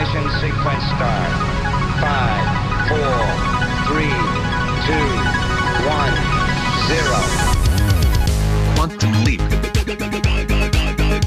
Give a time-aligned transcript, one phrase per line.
[0.00, 1.30] Ignition sequence start.
[2.00, 2.44] Five,
[2.88, 3.20] four,
[3.84, 4.16] three,
[4.88, 5.08] two,
[5.84, 6.16] one,
[6.88, 7.20] zero.
[8.76, 9.44] Quantum leap.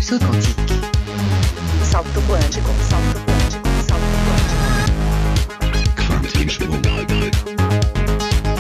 [0.02, 0.74] Salto quântico.
[1.84, 2.72] Salto quântico.
[2.90, 3.70] Salto quântico.
[3.88, 4.66] Salto quântico.
[5.96, 6.40] Quantum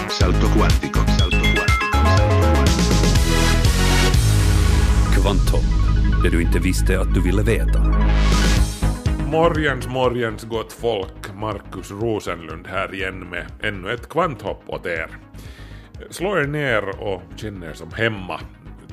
[0.09, 0.99] Salto quantico.
[1.17, 1.37] Salto
[5.21, 5.63] quantico.
[6.23, 7.79] Det du inte visste att du ville veta.
[9.33, 15.09] Morgens, morgens gott folk, Markus Rosenlund här igen med ännu ett kvanthopp åt er.
[16.09, 18.39] Slå er ner och känn er som hemma.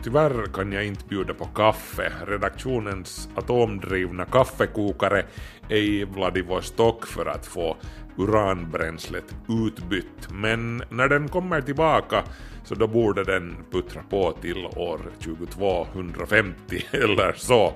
[0.03, 2.13] Tyvärr kan jag inte bjuda på kaffe.
[2.27, 5.25] Redaktionens atomdrivna kaffekokare
[5.69, 7.77] är i Vladivostok för att få
[8.19, 12.25] uranbränslet utbytt, men när den kommer tillbaka
[12.65, 17.73] så då borde den puttra på till år 2250 eller så.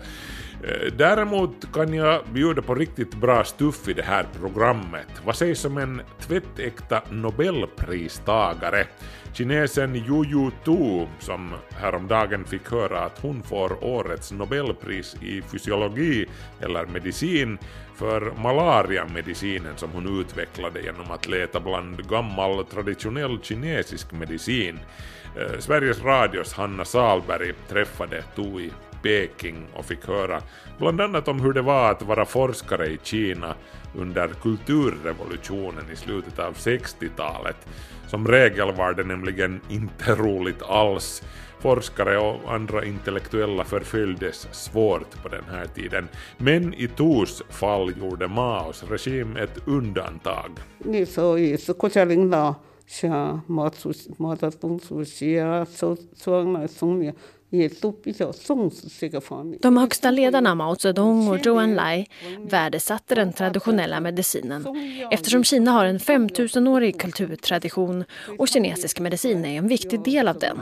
[0.67, 5.09] Eh, däremot kan jag bjuda på riktigt bra stuff i det här programmet.
[5.25, 8.87] Vad sägs om en tvättäkta nobelpristagare?
[9.33, 16.27] Kinesen Yu Yu Tu, som häromdagen fick höra att hon får årets nobelpris i fysiologi
[16.61, 17.59] eller medicin
[17.95, 24.79] för malariamedicinen som hon utvecklade genom att leta bland gammal traditionell kinesisk medicin.
[25.37, 28.73] Eh, Sveriges Radios Hanna Salberg träffade Tu i
[29.05, 30.43] Peking och fick höra
[30.79, 33.55] bland annat om hur det var att vara forskare i Kina
[33.97, 37.57] under kulturrevolutionen i slutet av 60-talet.
[38.09, 41.23] Som regel var det nämligen inte roligt alls.
[41.61, 46.09] Forskare och andra intellektuella förföljdes svårt på den här tiden.
[46.39, 50.51] Men i Tus fall gjorde Maos regim ett undantag.
[59.61, 62.07] De högsta ledarna Mao Zedong och Zhou Enlai
[62.39, 64.67] värdesatte den traditionella medicinen
[65.11, 68.05] eftersom Kina har en 5000-årig kulturtradition
[68.39, 70.61] och kinesisk medicin är en viktig del av den.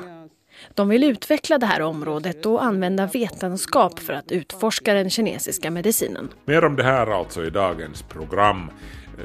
[0.74, 6.28] De vill utveckla det här området och använda vetenskap för att utforska den kinesiska medicinen.
[6.44, 8.70] Mer om det här alltså i dagens program.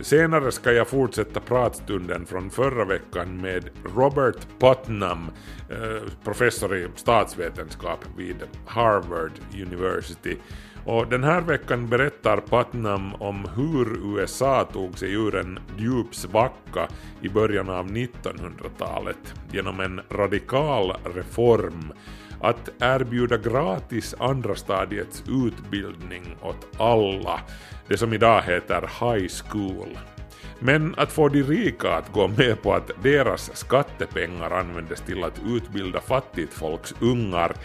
[0.02, 5.32] Senare ska jag fortsätta pratstunden från förra veckan med Robert Putnam,
[5.70, 10.38] eh, professor i statsvetenskap vid Harvard University.
[10.86, 16.88] Och den här veckan berättar Putnam om hur USA tog sig ur en djup svacka
[17.22, 21.94] i början av 1900-talet genom en radikal reform
[22.42, 27.42] att erbjuda gratis andra stadiets utbildning åt alla,
[27.88, 29.98] det som idag heter high school.
[30.60, 35.42] Men att få de rika att gå med på att deras skattepengar användes till att
[35.48, 37.56] utbilda fattigt folks ungar,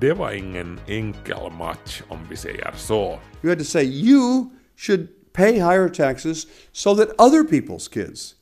[0.00, 3.18] det var ingen enkel match om vi säger så.
[3.42, 8.34] You had to say you should pay higher taxes so that other people's kids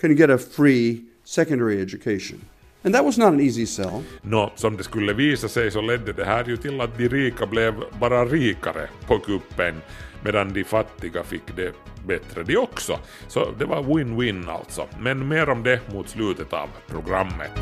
[0.00, 2.38] can get a free secondary education.
[2.88, 4.02] And that was not an easy sell.
[4.22, 7.46] Nå, som det skulle visa sig så ledde det här ju till att de rika
[7.46, 9.74] blev bara rikare på kuppen
[10.24, 11.72] medan de fattiga fick det
[12.06, 12.98] bättre de också.
[13.26, 14.86] Så det var win-win alltså.
[15.00, 17.52] Men mer om det mot slutet av programmet.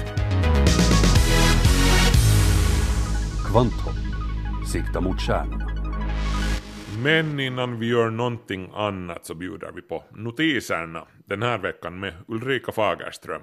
[3.50, 3.94] Kvantum,
[4.72, 5.70] sikta mot stjärnorna.
[7.02, 12.12] Men innan vi gör någonting annat så bjuder vi på notiserna den här veckan med
[12.28, 13.42] Ulrika Fagerström.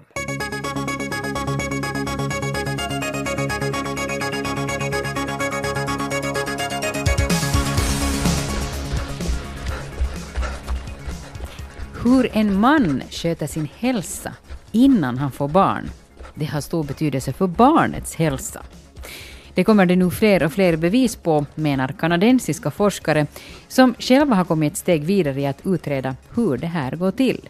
[12.03, 14.33] Hur en man sköter sin hälsa
[14.71, 15.89] innan han får barn,
[16.35, 18.63] det har stor betydelse för barnets hälsa.
[19.53, 23.27] Det kommer det nu fler och fler bevis på, menar kanadensiska forskare,
[23.67, 27.49] som själva har kommit ett steg vidare i att utreda hur det här går till.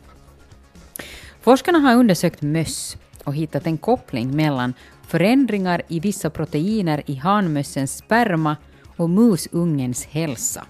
[1.42, 4.74] Forskarna har undersökt möss och hittat en koppling mellan
[5.08, 8.58] förändringar i vissa proteiner i hanmössens sperma
[8.98, 10.66] och musungens hälsa.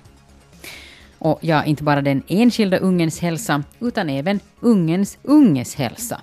[1.24, 6.22] Och ja, inte bara den enskilda ungens hälsa, utan även ungens unges hälsa.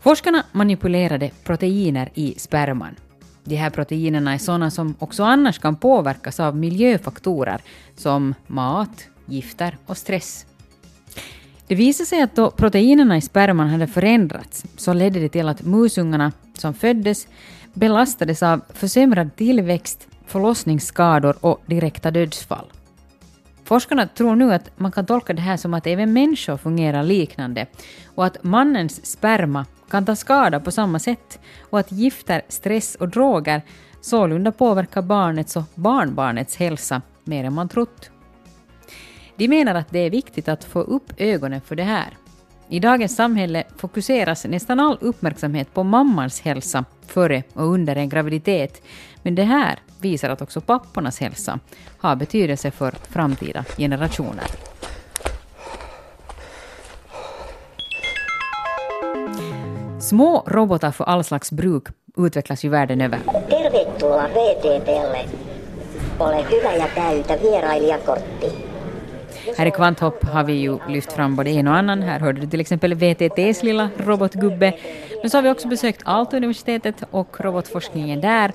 [0.00, 2.94] Forskarna manipulerade proteiner i sperman.
[3.44, 7.60] De här proteinerna är sådana som också annars kan påverkas av miljöfaktorer
[7.96, 10.46] som mat, gifter och stress.
[11.66, 15.62] Det visade sig att då proteinerna i sperman hade förändrats så ledde det till att
[15.62, 17.26] musungarna som föddes
[17.72, 22.66] belastades av försämrad tillväxt, förlossningsskador och direkta dödsfall.
[23.64, 27.66] Forskarna tror nu att man kan tolka det här som att även människor fungerar liknande
[28.14, 31.40] och att mannens sperma kan ta skada på samma sätt
[31.70, 33.62] och att gifter, stress och droger
[34.00, 38.10] sålunda påverkar barnets och barnbarnets hälsa mer än man trott.
[39.36, 42.16] De menar att det är viktigt att få upp ögonen för det här.
[42.68, 48.82] I dagens samhälle fokuseras nästan all uppmärksamhet på mammans hälsa före och under en graviditet.
[49.22, 51.58] Men det här visar att också pappornas hälsa
[51.98, 54.46] har betydelse för framtida generationer.
[60.00, 61.84] Små robotar för all slags bruk
[62.16, 63.18] utvecklas ju världen över.
[63.50, 65.24] Tervetuloa VTPlle.
[66.18, 68.74] Ole hyvä ja täytä vierailijakortti.
[69.58, 72.02] Här i Kvanthopp har vi ju lyft fram både en och annan.
[72.02, 74.72] Här hörde du till exempel VTTs lilla robotgubbe.
[75.20, 78.52] Men så har vi också besökt Aalto-universitetet och robotforskningen där.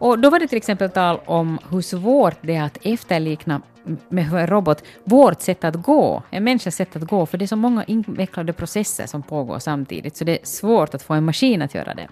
[0.00, 3.60] Och då var det till exempel tal om hur svårt det är att efterlikna
[4.08, 7.46] med en robot vårt sätt att gå, en människas sätt att gå, för det är
[7.46, 11.62] så många invecklade processer som pågår samtidigt, så det är svårt att få en maskin
[11.62, 12.08] att göra det.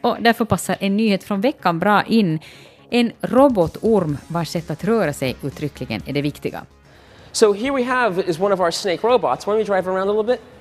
[0.00, 2.38] Och därför passar en nyhet från veckan bra in.
[2.90, 6.62] En robotorm vars sätt att röra sig uttryckligen är det viktiga.
[7.32, 9.46] So here we have is one of our snake robots.
[9.46, 10.55] Why don't we drive around a little bit?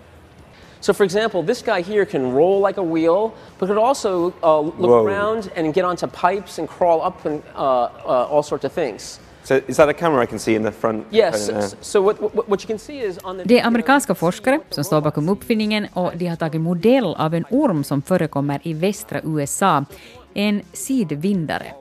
[0.85, 4.59] So for example, this guy here can roll like a wheel, but could also uh,
[4.59, 5.03] look Whoa.
[5.03, 9.19] around and get onto pipes and crawl up and uh, uh, all sorts of things.
[9.43, 11.07] So is that a camera I can see in the front?
[11.09, 11.45] Yes.
[11.45, 14.59] So, so what, what, what you can see is on the Det är amerikanska forskare
[14.69, 18.73] som står bakom uppfinningen och de har tagit modell av en orm som förekommer i
[18.73, 19.85] västra USA,
[20.33, 21.73] en sidvindare.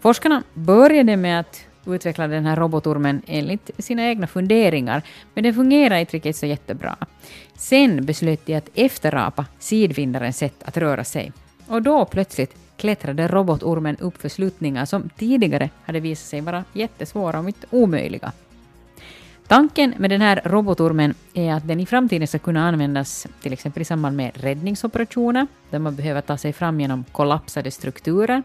[0.00, 5.02] Forskarna började med att utvecklade den här robotormen enligt sina egna funderingar,
[5.34, 6.96] men den fungerar inte riktigt så jättebra.
[7.54, 11.32] Sen beslöt de att efterapa sidvindarens sätt att röra sig.
[11.66, 17.38] Och då plötsligt klättrade robotormen upp för sluttningar som tidigare hade visat sig vara jättesvåra
[17.38, 18.32] om inte omöjliga.
[19.46, 23.82] Tanken med den här robotormen är att den i framtiden ska kunna användas till exempel
[23.82, 28.42] i samband med räddningsoperationer, där man behöver ta sig fram genom kollapsade strukturer.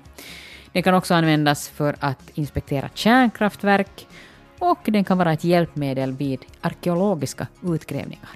[0.73, 4.07] Den kan också användas för att inspektera kärnkraftverk
[4.59, 8.29] och den kan vara ett hjälpmedel vid arkeologiska utgrävningar.—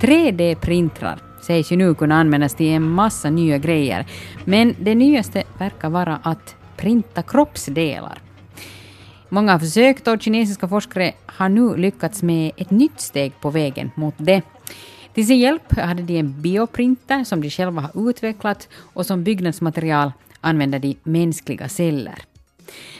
[0.00, 4.06] 3D-printrar sägs ju nu kunna användas till en massa nya grejer,
[4.44, 8.23] men det nyaste verkar vara att printa kroppsdelar.
[9.34, 13.90] Många har försökt och kinesiska forskare har nu lyckats med ett nytt steg på vägen
[13.94, 14.42] mot det.
[15.14, 20.12] Till sin hjälp hade de en bioprinter som de själva har utvecklat och som byggnadsmaterial
[20.40, 22.18] använder de mänskliga celler.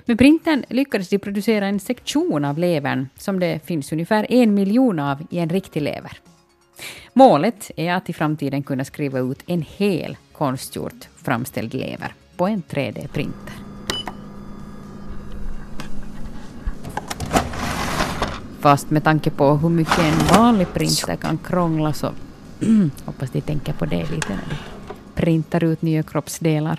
[0.04, 4.98] Med printern lyckades de producera en sektion av levern som det finns ungefär en miljon
[4.98, 6.19] av i en riktig lever.
[7.12, 12.62] Målet är att i framtiden kunna skriva ut en hel konstgjort framställd lever på en
[12.62, 13.63] 3D-printer.
[18.64, 22.12] Fast med tanke på hur mycket en vanlig printer kan krångla så
[23.05, 24.56] hoppas de tänker på det lite när de
[25.20, 26.78] printar ut nya kroppsdelar.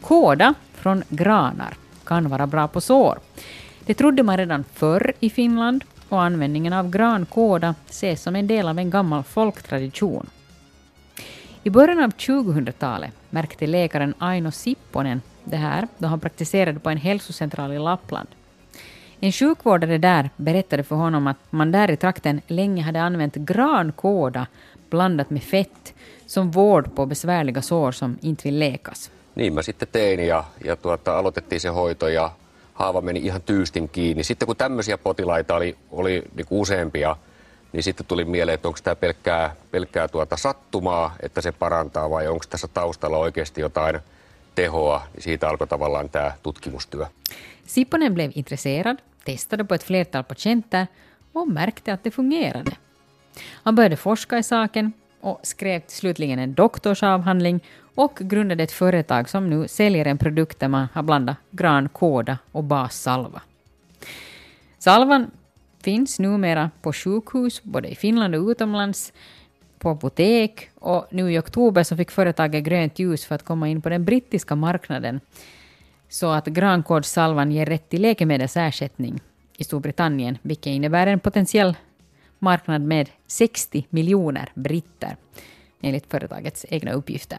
[0.00, 3.18] Kåda från granar kan vara bra på sår.
[3.86, 8.68] Det trodde man redan förr i Finland och användningen av grankåda ses som en del
[8.68, 10.26] av en gammal folktradition.
[11.62, 16.98] I början av 2000-talet märkte läkaren Aino Sipponen det här då han praktiserade på en
[16.98, 18.28] hälsocentral i Lappland.
[19.20, 24.46] En sjukvårdare där berättade för honom att man där i trakten länge hade använt grankåda
[24.90, 25.94] blandat med fett
[26.26, 29.10] som vård på besvärliga sår som inte vill läkas.
[29.34, 32.30] Niin mä sitten tein ja, ja tuota, aloitettiin se hoito ja
[32.74, 34.24] haava meni ihan tyystin kiinni.
[34.24, 37.16] Sitten kun tämmöisiä potilaita oli, oli niin useampia,
[37.72, 42.28] niin sitten tuli mieleen, että onko tämä pelkkää, pelkkää tuota sattumaa, että se parantaa vai
[42.28, 44.00] onko tässä taustalla oikeasti jotain
[44.54, 47.06] tehoa, niin siitä alkoi tavallaan tämä tutkimustyö.
[47.66, 50.86] Sipponen blev intresserad, testade på ett flertal patienter
[51.34, 52.76] och märkte att det fungerade.
[53.64, 57.60] Han började forska i saken och skrev slutligen en doktorsavhandling
[57.94, 62.64] och grundade ett företag som nu säljer en produkt där man har blandat grankåda och
[62.64, 63.40] bassalva.
[64.78, 65.30] Salvan
[65.80, 69.12] finns numera på sjukhus, både i Finland och utomlands,
[69.78, 73.82] på apotek och nu i oktober så fick företaget grönt ljus för att komma in
[73.82, 75.20] på den brittiska marknaden
[76.08, 79.20] så att grankodsalvan ger rätt till läkemedelsersättning
[79.56, 81.76] i Storbritannien, vilket innebär en potentiell
[82.38, 85.16] marknad med 60 miljoner britter,
[85.80, 87.38] enligt företagets egna uppgifter.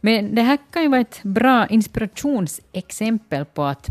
[0.00, 3.90] Men det här kan ju vara ett bra inspirationsexempel på att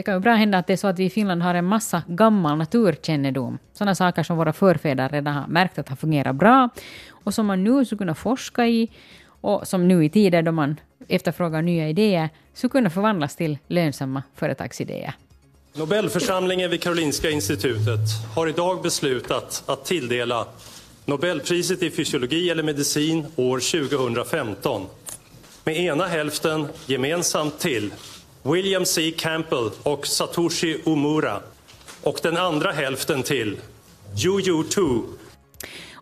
[0.00, 1.64] det kan ju bra hända att det är så att vi i Finland har en
[1.64, 3.58] massa gammal naturkännedom.
[3.72, 6.68] Sådana saker som våra förfäder redan har märkt att har fungerat bra
[7.10, 8.90] och som man nu skulle kunna forska i
[9.24, 14.22] och som nu i tider då man efterfrågar nya idéer skulle kunna förvandlas till lönsamma
[14.34, 15.14] företagsidéer.
[15.74, 18.00] Nobelförsamlingen vid Karolinska institutet
[18.34, 20.46] har idag beslutat att tilldela
[21.04, 24.86] Nobelpriset i fysiologi eller medicin år 2015
[25.64, 27.92] med ena hälften gemensamt till
[28.42, 29.14] William C.
[29.18, 31.40] Campbell och Satoshi Omura
[32.02, 33.56] och den andra hälften till
[34.24, 35.02] Yu Tu.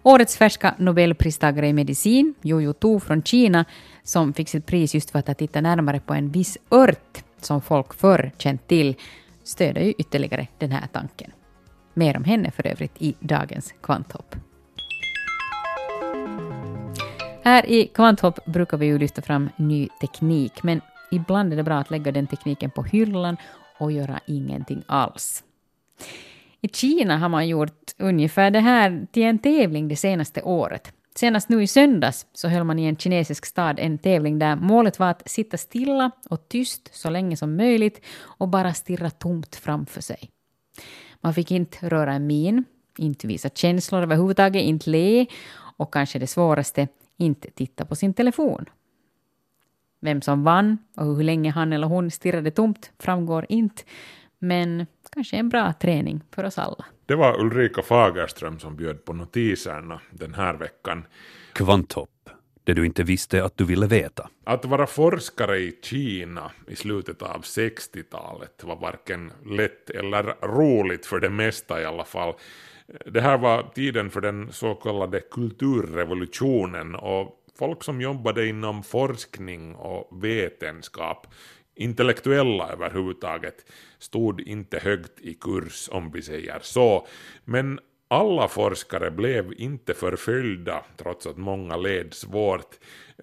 [0.03, 3.65] Årets färska nobelpristagare i medicin, Jojo Tu från Kina,
[4.03, 7.95] som fick sitt pris just för att titta närmare på en viss ört som folk
[7.95, 8.95] förr känt till,
[9.45, 11.33] stöder ju ytterligare den här tanken.
[11.95, 14.37] Mer om henne för övrigt i dagens Kvanthopp.
[17.45, 20.81] Här i Kvanthopp brukar vi ju lyfta fram ny teknik, men
[21.11, 23.37] ibland är det bra att lägga den tekniken på hyllan
[23.79, 25.45] och göra ingenting alls.
[26.61, 30.93] I Kina har man gjort ungefär det här till en tävling det senaste året.
[31.15, 34.99] Senast nu i söndags så höll man i en kinesisk stad en tävling där målet
[34.99, 40.01] var att sitta stilla och tyst så länge som möjligt och bara stirra tomt framför
[40.01, 40.31] sig.
[41.21, 42.65] Man fick inte röra en min,
[42.99, 45.27] inte visa känslor överhuvudtaget, inte le
[45.77, 48.65] och kanske det svåraste, inte titta på sin telefon.
[50.01, 53.83] Vem som vann och hur länge han eller hon stirrade tomt framgår inte,
[54.39, 56.85] men kanske en bra träning för oss alla.
[57.07, 61.05] Det var Ulrika Fagerström som bjöd på notiserna den här veckan.
[61.53, 62.31] Kvanthopp,
[62.65, 64.29] det du inte visste att du ville veta.
[64.45, 71.21] Att vara forskare i Kina i slutet av 60-talet var varken lätt eller roligt för
[71.21, 72.35] det mesta i alla fall.
[73.07, 79.75] Det här var tiden för den så kallade kulturrevolutionen och folk som jobbade inom forskning
[79.75, 81.27] och vetenskap,
[81.75, 83.65] intellektuella överhuvudtaget,
[83.99, 87.07] stod inte högt i kurs om vi säger så.
[87.45, 92.79] Men alla forskare blev inte förföljda trots att många led svårt.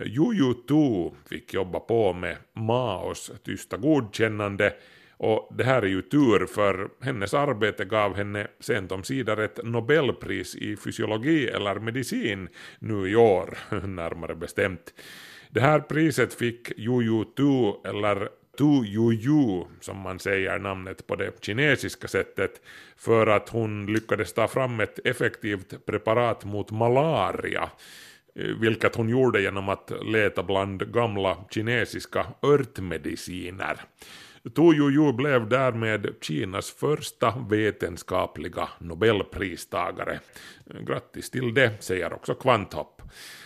[0.05, 4.73] Juju Tu fick jobba på med Maos tysta godkännande
[5.17, 9.59] och det här är ju tur för hennes arbete gav henne sent om sidor ett
[9.63, 13.57] Nobelpris i fysiologi eller medicin nu i år,
[13.87, 14.93] närmare bestämt.
[15.49, 21.31] Det här priset fick Juju Tu, eller Tu Juju, som man säger namnet på det
[21.41, 22.61] kinesiska sättet,
[22.97, 27.69] för att hon lyckades ta fram ett effektivt preparat mot malaria,
[28.35, 33.81] eh, vilket hon gjorde genom att leta bland gamla kinesiska örtmediciner.
[34.53, 40.19] Tujuju blev därmed Kinas första vetenskapliga nobelpristagare.
[40.81, 43.01] Grattis till det, säger också Kvanthopp.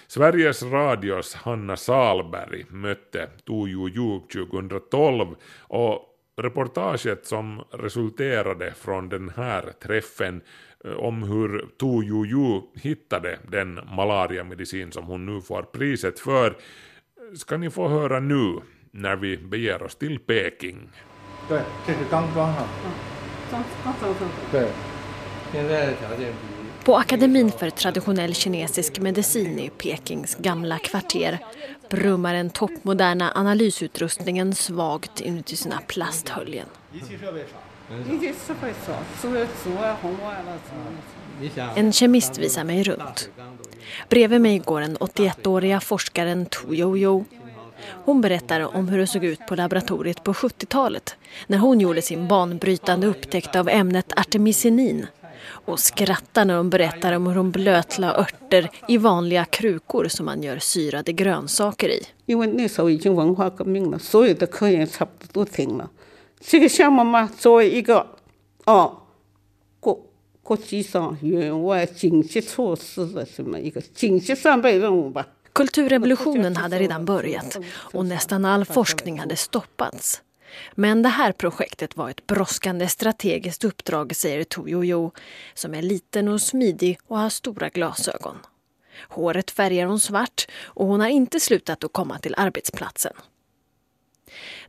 [0.08, 6.06] Sveriges Radios Hanna Salberg mötte Tujuju 2012 och
[6.42, 10.42] reportaget som resulterade från den här träffen
[10.86, 16.54] eh, om hur Tu Juju hittade den malariamedicin som hon nu får priset för eh,
[17.34, 18.60] ska ni få höra nu
[18.92, 20.90] när vi beger oss till Peking.
[26.84, 31.40] På Akademin för traditionell kinesisk medicin i Pekings gamla kvarter
[31.90, 36.68] brummar den toppmoderna analysutrustningen svagt inuti sina plasthöljen.
[41.76, 43.30] En kemist visar mig runt.
[44.10, 47.26] Bredvid mig går den 81-åriga forskaren Tu Yoyo
[48.05, 52.29] hon berättar om hur det såg ut på laboratoriet på 70-talet när hon gjorde sin
[52.29, 55.07] banbrytande upptäckt av ämnet artemisinin
[55.67, 60.43] och skrattar när hon berättar om hur hon blötlade örter i vanliga krukor som man
[60.43, 62.03] gör syrade grönsaker i.
[62.27, 65.91] 因为那时候已经文化革命了，所有的科研差不多都停了。
[66.41, 68.07] 这个项目嘛，作为一个
[68.65, 69.03] 哦
[69.81, 70.07] 国
[70.43, 75.27] 国际上援外紧急措施的什么一个紧急战备任务吧。
[75.54, 80.22] Kulturrevolutionen hade redan börjat och nästan all forskning hade stoppats.
[80.76, 85.12] Men det här projektet var ett brådskande strategiskt uppdrag, säger Toyoyo,
[85.54, 88.38] som är liten och smidig och har stora glasögon.
[89.10, 93.14] Håret färgar hon svart och hon har inte slutat att komma till arbetsplatsen.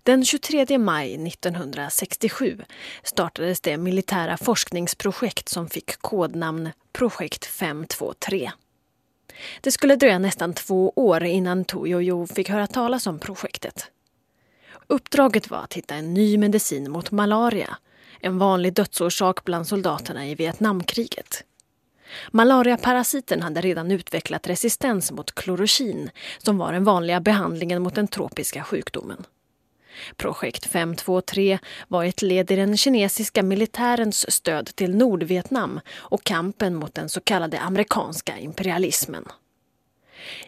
[0.03, 2.61] Den 23 maj 1967
[3.03, 8.51] startades det militära forskningsprojekt som fick kodnamn Projekt 523.
[9.61, 13.91] Det skulle dröja nästan två år innan Toyoyo fick höra talas om projektet.
[14.87, 17.77] Uppdraget var att hitta en ny medicin mot malaria,
[18.21, 21.45] en vanlig dödsorsak bland soldaterna i Vietnamkriget.
[22.31, 28.65] Malariaparasiten hade redan utvecklat resistens mot klorokin som var den vanliga behandlingen mot den tropiska
[28.65, 29.25] sjukdomen.
[30.17, 36.95] Projekt 523 var ett led i den kinesiska militärens stöd till Nordvietnam och kampen mot
[36.95, 39.25] den så kallade amerikanska imperialismen.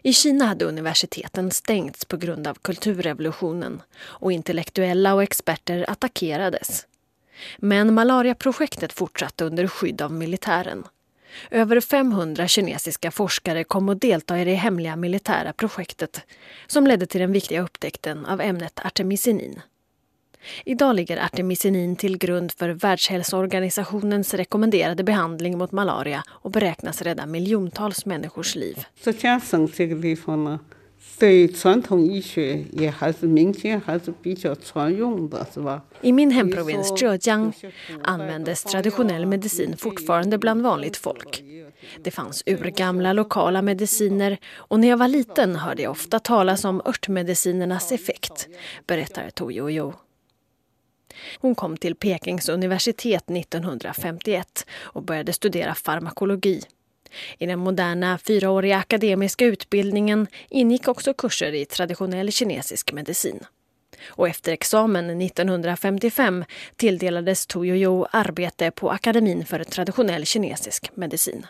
[0.02, 6.86] I Kina hade universiteten stängts på grund av kulturrevolutionen och intellektuella och experter attackerades.
[7.58, 10.84] Men malariaprojektet fortsatte under skydd av militären.
[11.50, 16.20] Över 500 kinesiska forskare kom att delta i det hemliga militära projektet
[16.66, 19.60] som ledde till den viktiga upptäckten av ämnet artemisinin.
[20.64, 28.06] Idag ligger artemisinin till grund för Världshälsoorganisationens rekommenderade behandling mot malaria och beräknas rädda miljontals
[28.06, 28.84] människors liv.
[29.04, 29.12] Så
[31.19, 35.83] 对传统医学也还是民间还是比较常用的，是吧？
[36.01, 37.53] I min hemprovins Zhejiang
[38.03, 41.43] användes traditionell medicin fortfarande bland vanligt folk.
[42.03, 44.37] Det fanns urgamla lokala mediciner
[44.69, 48.47] och när jag var liten hörde jag ofta talas om örtmedicinernas effekt,
[48.87, 49.93] berättar Toyoyo.
[51.39, 56.61] Hon kom till Pekings universitet 1951 och började studera farmakologi.
[57.38, 63.40] I den moderna fyraåriga akademiska utbildningen ingick också kurser i traditionell kinesisk medicin.
[64.06, 66.44] Och efter examen 1955
[66.76, 71.46] tilldelades Toyoyo arbete på Akademin för traditionell kinesisk medicin.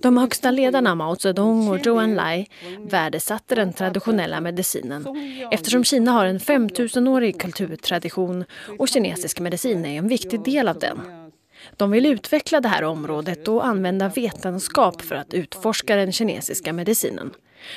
[0.00, 2.46] De högsta ledarna Mao Zedong och Zhou Enlai
[2.78, 5.06] värdesatte den traditionella medicinen
[5.50, 8.44] eftersom Kina har en 5000-årig kulturtradition
[8.78, 11.00] och kinesisk medicin är en viktig del av den.
[11.76, 17.30] De vill utveckla det här området och använda vetenskap för att utforska den kinesiska medicinen.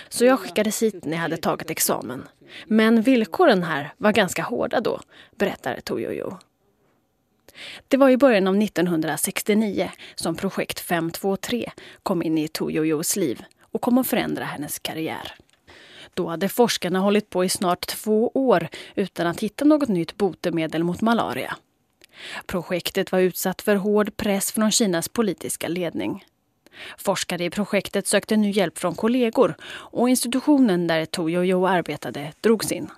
[0.10, 2.24] Så jag skickades hit när jag hade tagit examen.
[2.68, 5.00] Men villkoren här var ganska hårda då,
[5.38, 6.38] berättar Tu Youyou.
[7.88, 11.72] Det var i början av 1969 som projekt 523
[12.04, 15.36] kom in i Toyoyos liv och kom att förändra hennes karriär.
[16.14, 20.84] Då hade forskarna hållit på i snart två år utan att hitta något nytt botemedel
[20.84, 21.58] mot malaria.
[22.46, 26.26] Projektet var utsatt för hård press från Kinas politiska ledning.
[26.98, 32.90] Forskare i projektet sökte nu hjälp från kollegor och institutionen där Toyoyo arbetade drogs in.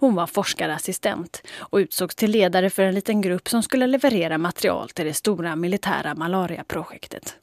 [0.00, 4.88] Hon var forskarassistent och utsågs till ledare för en liten grupp som skulle leverera material
[4.88, 7.36] till det stora militära malariaprojektet.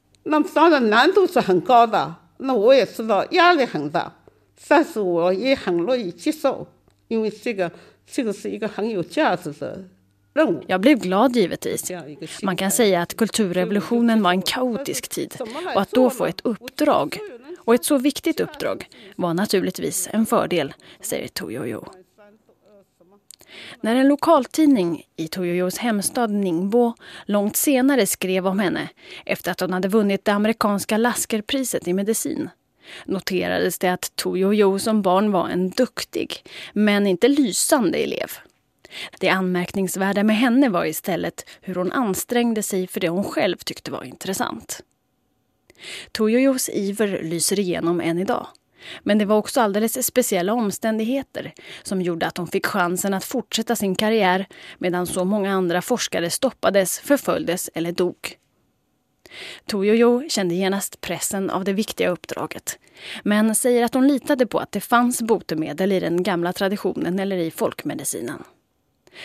[10.66, 11.92] Jag blev glad givetvis.
[12.42, 15.34] Man kan säga att kulturrevolutionen var en kaotisk tid
[15.74, 17.18] och att då få ett uppdrag,
[17.58, 21.84] och ett så viktigt uppdrag, var naturligtvis en fördel, säger Toyoyo.
[23.80, 28.88] När en lokaltidning i Toyoyos hemstad Ningbo långt senare skrev om henne
[29.26, 32.50] efter att hon hade vunnit det amerikanska Laskerpriset i medicin
[33.04, 36.42] noterades det att Toyoyo som barn var en duktig,
[36.72, 38.30] men inte lysande elev.
[39.20, 43.90] Det anmärkningsvärda med henne var istället hur hon ansträngde sig för det hon själv tyckte
[43.90, 44.82] var intressant.
[46.12, 48.46] Toyoyos iver lyser igenom än idag.
[49.02, 53.76] Men det var också alldeles speciella omständigheter som gjorde att hon fick chansen att fortsätta
[53.76, 54.46] sin karriär
[54.78, 58.36] medan så många andra forskare stoppades, förföljdes eller dog.
[59.66, 62.78] Toyoyo kände genast pressen av det viktiga uppdraget
[63.22, 67.36] men säger att hon litade på att det fanns botemedel i den gamla traditionen eller
[67.36, 68.44] i folkmedicinen.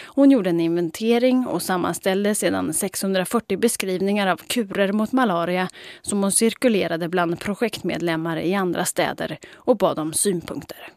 [0.04, 5.68] Hon gjorde en inventering och sammanställde sedan 640 beskrivningar av kurer mot malaria
[6.02, 10.88] som hon cirkulerade bland projektmedlemmar i andra städer och bad om synpunkter.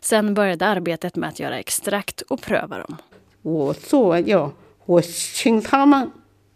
[0.00, 2.96] Sen började arbetet med att göra extrakt och pröva dem.
[3.42, 4.52] 我做完药，
[4.86, 6.10] 我请他们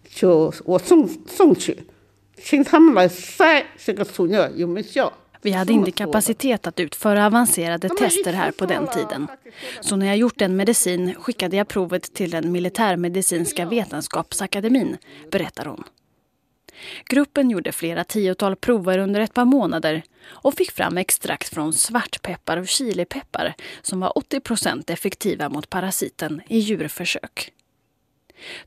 [0.08, 1.86] 就我送送去，
[2.36, 5.12] 请他们来筛这个鼠药有没有效。
[5.41, 9.27] Vi hade inte kapacitet att utföra avancerade tester här på den tiden.
[9.81, 14.97] Så när jag gjort en medicin skickade jag provet till den militärmedicinska vetenskapsakademin,
[15.31, 15.83] berättar hon.
[17.05, 22.57] Gruppen gjorde flera tiotal prover under ett par månader och fick fram extrakt från svartpeppar
[22.57, 27.53] och chilipeppar som var 80% effektiva mot parasiten i djurförsök.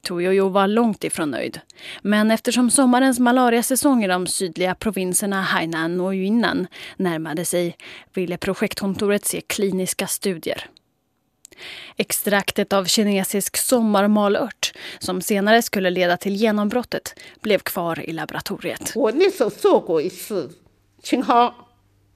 [0.02, 1.60] Toyoyo var långt ifrån nöjd.
[2.02, 7.78] Men eftersom sommarens malariasäsong i de sydliga provinserna Hainan och Yunnan närmade sig
[8.14, 10.70] ville projektkontoret se kliniska studier.
[11.98, 18.92] Extraktet av kinesisk sommarmalört som senare skulle leda till genombrottet blev kvar i laboratoriet.
[18.96, 20.52] 我那时候做过一次
[21.02, 21.54] 青蒿，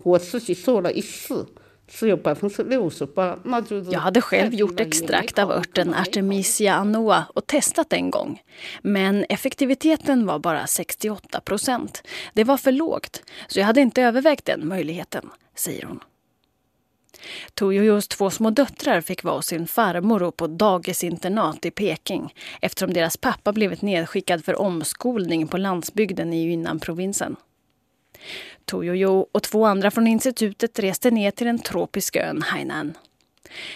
[0.03, 1.47] 我自己做了一次，
[1.87, 8.41] 只有百分之六十八，那就是 Jag hade själv gjort extrakt av örten Artemisia annua och testat en gång.
[8.81, 12.03] Men effektiviteten var bara 68 procent.
[12.33, 15.99] Det var för lågt, så jag hade inte övervägt den möjligheten, säger hon.
[17.53, 22.93] Toyoyos två små döttrar fick vara hos sin farmor och på dagisinternat i Peking eftersom
[22.93, 27.35] deras pappa blivit nedskickad för omskolning på landsbygden i Yunnan-provinsen.
[28.66, 32.94] Toyoyo och två andra från institutet reste ner till den tropiska ön Hainan.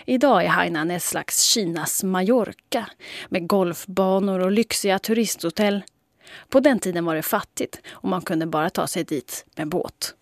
[0.05, 2.87] Idag är Hainan ett slags Kinas Mallorca
[3.29, 5.83] med golfbanor och lyxiga turisthotell.
[6.48, 10.14] På den tiden var det fattigt och man kunde bara ta sig dit med båt.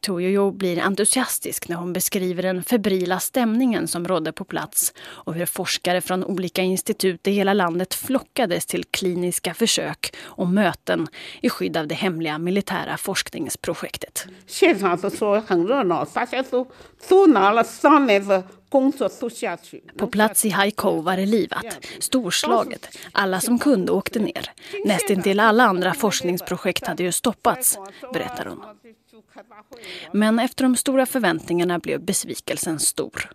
[0.00, 5.46] Toyoyo blir entusiastisk när hon beskriver den febrila stämningen som rådde på plats och hur
[5.46, 11.06] forskare från olika institut i hela landet flockades till kliniska försök och möten
[11.40, 14.26] i skydd av det hemliga militära forskningsprojektet.
[14.46, 16.66] 现场的时候很热闹，大家都
[17.08, 19.82] 都拿了三年的工作都下去。
[19.96, 22.88] På plats i Haikou var det livat, storslaget.
[23.12, 24.50] Alla som kunde åkte ner.
[24.84, 27.78] Nästintill alla andra forskningsprojekt hade ju stoppats,
[28.12, 28.62] berättar hon.
[30.12, 33.30] Men efter de stora förväntningarna blev besvikelsen stor.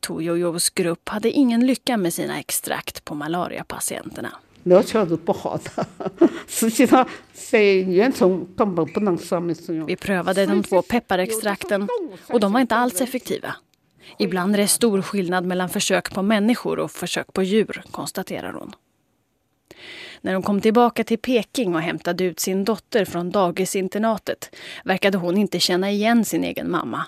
[0.00, 4.30] Toyoyos grupp hade ingen lycka med sina extrakt på malariapatienterna.
[4.66, 5.86] 疗效是不好的，
[6.48, 9.86] 实际上在原虫根本不能上面使用。
[9.86, 11.88] Vi prövade de två pepparextrakten
[12.28, 13.56] och de var inte alls effektiva.
[14.18, 18.72] Ibland är det stor skillnad mellan försök på människor och försök på djur, konstaterar hon.
[20.20, 25.36] När hon kom tillbaka till Peking och hämtade ut sin dotter från dagisinternatet verkade hon
[25.36, 27.06] inte känna igen sin egen mamma.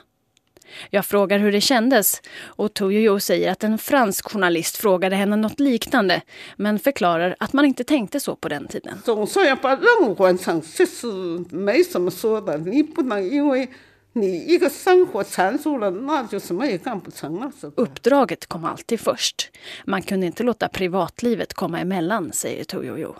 [0.90, 5.60] Jag frågar hur det kändes och Toyoyo säger att en fransk journalist frågade henne något
[5.60, 6.22] liknande
[6.56, 8.98] men förklarar att man inte tänkte så på den tiden.
[9.04, 11.06] 总算要把任务完成，这是
[11.50, 12.58] 没什么说的。
[12.58, 13.68] 你不能因为
[14.12, 17.82] 你 一个生活缠住了，那就什么也干不成了，是吧？
[17.82, 19.50] Uppdraget kom alltid först.
[19.86, 23.14] Man kunde inte låta privatlivet komma emellan, säger Toyoyo.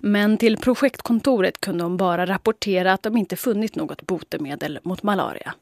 [0.00, 5.54] Men till projektkontoret kunde hon bara rapportera att de inte funnit något botemedel mot malaria.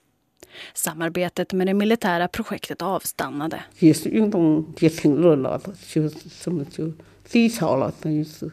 [0.75, 3.63] Samarbetet med det militära projektet avstannade.
[3.79, 6.09] 也是运动也挺热闹的，就
[6.43, 6.93] 这么就
[7.29, 8.51] 低潮了，等于是。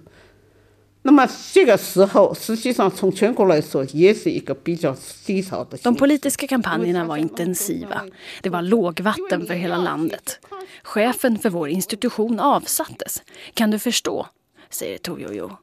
[1.06, 5.78] 那么这个时候，实际上从全国来说，也是一个比较低潮的。
[5.78, 8.08] De politiska kampanjerna var intensiva.
[8.42, 10.40] Det var lågvatten för hela landet.
[10.84, 13.24] Chefen för vår institution avsattes.
[13.54, 14.28] Kan du förstå?
[14.70, 15.58] säger Toyoyo.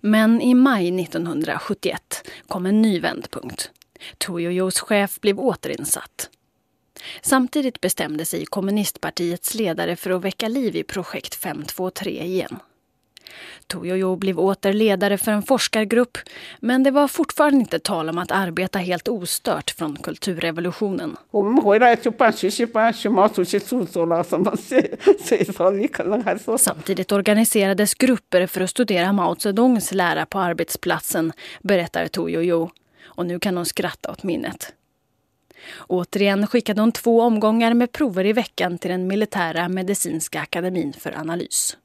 [0.00, 3.70] Men i maj 1971 kom en ny vändpunkt.
[4.18, 6.30] Toyoyos chef blev återinsatt.
[7.22, 12.58] Samtidigt bestämde sig kommunistpartiets ledare för att väcka liv i projekt 523 igen.
[13.67, 16.17] Toyoyo blev åter ledare för en forskargrupp
[16.59, 21.17] men det var fortfarande inte tal om att arbeta helt ostört från kulturrevolutionen.
[26.57, 32.69] Samtidigt organiserades grupper för att studera Mao Zedongs lära på arbetsplatsen, berättar Toyoyo.
[33.03, 34.73] Och nu kan hon skratta åt minnet.
[35.87, 41.17] Återigen skickade hon två omgångar med prover i veckan till den militära medicinska akademin för
[41.17, 41.77] analys.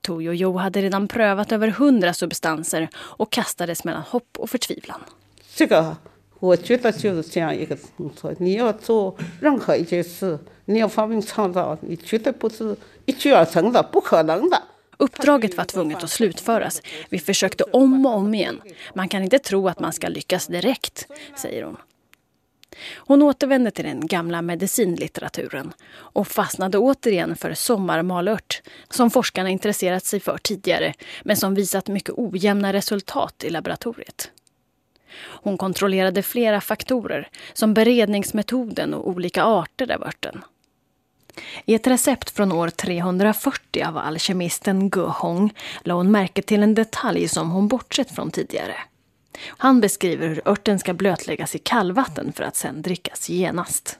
[0.00, 5.00] Toyoyo hade redan prövat över hundra substanser och kastades mellan hopp och förtvivlan.
[5.54, 5.96] 这个
[6.38, 8.32] 我觉得就是这样一个工作。
[8.38, 14.62] 你要做任何一件事，你要发明创造，你绝对不是一举而成的，不可能的。
[14.98, 16.82] Uppdraget var tvunget att slutföras.
[17.10, 18.60] Vi försökte om och om igen.
[18.94, 21.76] Man kan inte tro att man ska lyckas direkt, säger hon.
[22.95, 30.19] Hon återvände till den gamla medicinlitteraturen och fastnade återigen för sommarmalört som forskarna intresserat sig
[30.19, 34.31] för tidigare men som visat mycket ojämna resultat i laboratoriet.
[35.21, 40.41] Hon kontrollerade flera faktorer som beredningsmetoden och olika arter av örten.
[41.65, 45.53] I ett recept från år 340 av alkemisten Gu Hong
[45.83, 48.75] la hon märke till en detalj som hon bortsett från tidigare.
[49.47, 53.97] Han beskriver hur örten ska blötläggas i kallvatten för att sedan drickas genast.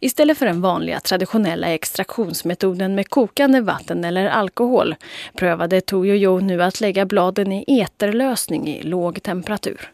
[0.00, 4.94] Istället för den vanliga traditionella extraktionsmetoden med kokande vatten eller alkohol
[5.34, 9.92] prövade Toyoyo nu att lägga bladen i eterlösning i låg temperatur.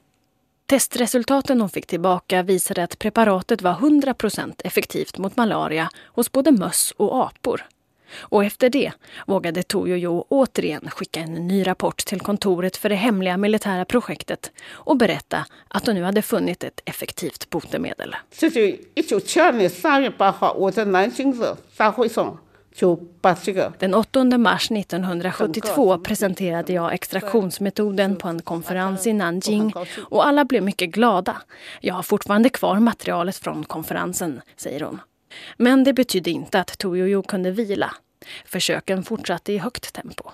[0.67, 6.95] Testresultaten hon fick tillbaka visade att preparatet var 100% effektivt mot malaria hos både möss
[6.97, 7.65] och apor.
[8.19, 8.93] Och efter det
[9.27, 14.97] vågade Toyoyo återigen skicka en ny rapport till kontoret för det hemliga militära projektet och
[14.97, 18.17] berätta att de nu hade funnit ett effektivt botemedel.
[23.79, 30.63] den 8 mars 1972 presenterade jag extraktionsmetoden på en konferens i Nanjing och alla blev
[30.63, 31.37] mycket glada.
[31.81, 35.01] Jag har fortfarande kvar materialet från konferensen, säger hon.
[35.57, 37.95] Men det betydde inte att Toyoyo kunde vila.
[38.45, 40.31] Försöken fortsatte i högt tempo.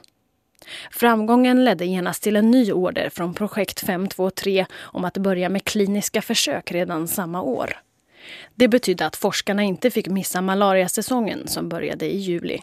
[0.90, 6.22] Framgången ledde genast till en ny order från projekt 523 om att börja med kliniska
[6.22, 7.80] försök redan samma år.
[8.54, 12.62] Det betydde att forskarna inte fick missa malariasäsongen som började i juli.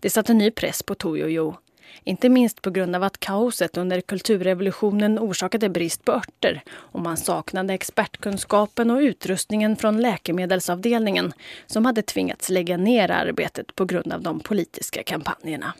[0.00, 1.56] Det satte ny press på Toyoyo.
[2.04, 7.16] Inte minst på grund av att kaoset under kulturrevolutionen orsakade brist på örter och man
[7.16, 11.32] saknade expertkunskapen och utrustningen från läkemedelsavdelningen
[11.66, 15.74] som hade tvingats lägga ner arbetet på grund av de politiska kampanjerna.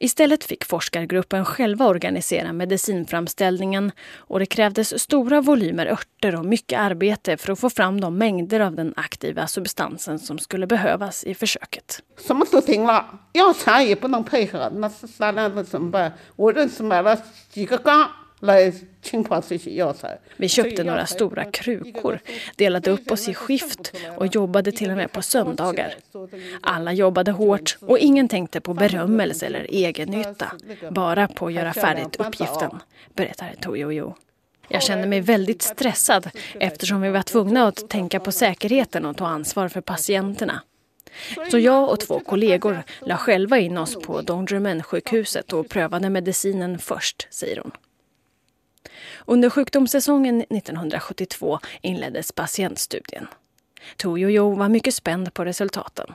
[0.00, 7.36] Istället fick forskargruppen själva organisera medicinframställningen och det krävdes stora volymer örter och mycket arbete
[7.36, 12.02] för att få fram de mängder av den aktiva substansen som skulle behövas i försöket.
[12.16, 16.12] 什么都停了，药厂也不能配合，那是商量着怎么办？
[16.36, 17.16] 我认识买了
[17.50, 18.17] 几个缸来清跑这些药材。
[20.37, 22.19] Vi köpte några stora krukor,
[22.55, 25.95] delade upp oss i skift och jobbade till och med på söndagar.
[26.61, 30.51] Alla jobbade hårt och ingen tänkte på berömmelse eller egen nytta.
[30.91, 32.71] Bara på att göra färdigt uppgiften,
[33.13, 34.15] berättar Toyoyo.
[34.67, 39.27] Jag kände mig väldigt stressad eftersom vi var tvungna att tänka på säkerheten och ta
[39.27, 40.61] ansvar för patienterna.
[41.51, 47.27] Så jag och två kollegor la själva in oss på Dongjumen-sjukhuset och prövade medicinen först,
[47.31, 47.71] säger hon.
[49.26, 53.26] Under sjukdomssäsongen 1972 inleddes patientstudien.
[53.96, 56.06] Toyoyo var mycket spänd på resultaten.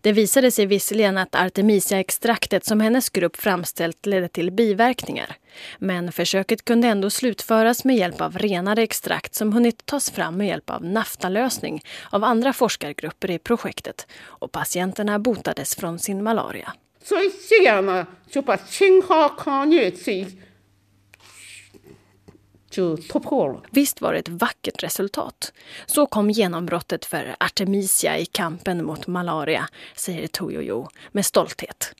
[0.00, 5.36] Det visade sig visserligen att Artemisia-extraktet som hennes grupp framställt ledde till biverkningar.
[5.78, 10.46] Men försöket kunde ändå slutföras med hjälp av renare extrakt som hunnit tas fram med
[10.46, 16.72] hjälp av naftalösning av andra forskargrupper i projektet och patienterna botades från sin malaria.
[17.04, 20.45] 所以这样呢，就把青蒿抗疟这就突破了。
[23.71, 25.53] Visst var det ett vackert resultat.
[25.85, 31.93] Så kom genombrottet för Artemisia i kampen mot malaria, säger Toyoyo med stolthet.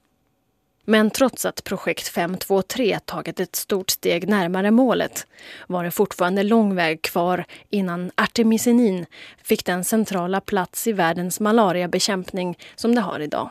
[0.90, 5.28] Men trots att projekt 523 tagit ett stort steg närmare målet
[5.68, 9.06] var det fortfarande lång väg kvar innan artemisinin
[9.44, 13.50] fick den centrala plats i världens malariabekämpning som det har idag.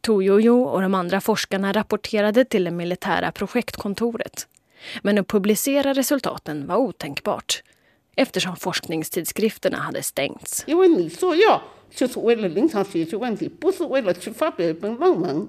[0.00, 4.46] Toyoyo och de andra forskarna rapporterade till det militära projektkontoret.
[5.02, 7.62] Men att publicera resultaten var otänkbart
[8.16, 10.64] eftersom forskningstidskrifterna hade stängts.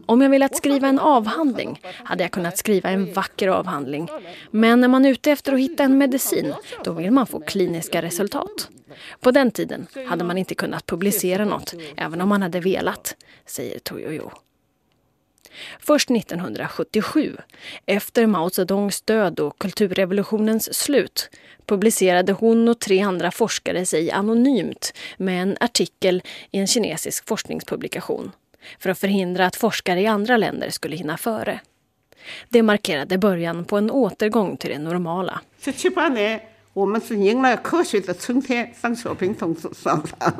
[0.05, 4.09] Om jag velat skriva en avhandling hade jag kunnat skriva en vacker avhandling.
[4.51, 8.01] Men när man är ute efter att hitta en medicin, då vill man få kliniska
[8.01, 8.69] resultat.
[9.19, 13.79] På den tiden hade man inte kunnat publicera något, även om man hade velat, säger
[13.79, 14.31] Toyoyo.
[15.79, 17.37] Först 1977,
[17.85, 21.29] efter Mao Zedongs död och kulturrevolutionens slut,
[21.65, 28.31] publicerade hon och tre andra forskare sig anonymt med en artikel i en kinesisk forskningspublikation
[28.79, 31.59] för att förhindra att forskare i andra länder skulle hinna före.
[32.49, 35.41] Det markerade början på en återgång till det normala.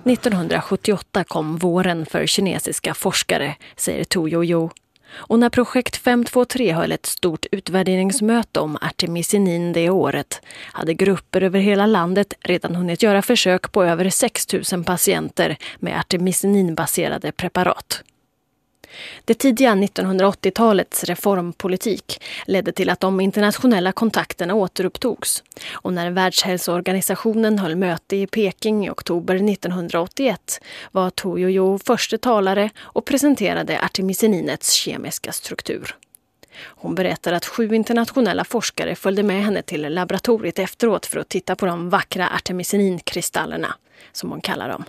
[0.06, 4.70] 1978 kom våren för kinesiska forskare, säger Tu Youyou.
[5.14, 10.42] Och när projekt 523 höll ett stort utvärderingsmöte om artemisinin det året
[10.72, 16.00] hade grupper över hela landet redan hunnit göra försök på över 6 000 patienter med
[16.00, 18.04] artemisininbaserade preparat.
[19.26, 25.44] Det tidiga 1980-talets reformpolitik ledde till att de internationella kontakterna återupptogs.
[25.72, 33.06] Och när Världshälsoorganisationen höll möte i Peking i oktober 1981 var Toyoyo förste talare och
[33.06, 35.96] presenterade artemisininets kemiska struktur.
[36.66, 41.56] Hon berättar att sju internationella forskare följde med henne till laboratoriet efteråt för att titta
[41.56, 43.76] på de vackra artemisininkristallerna,
[44.12, 44.86] som hon kallar dem.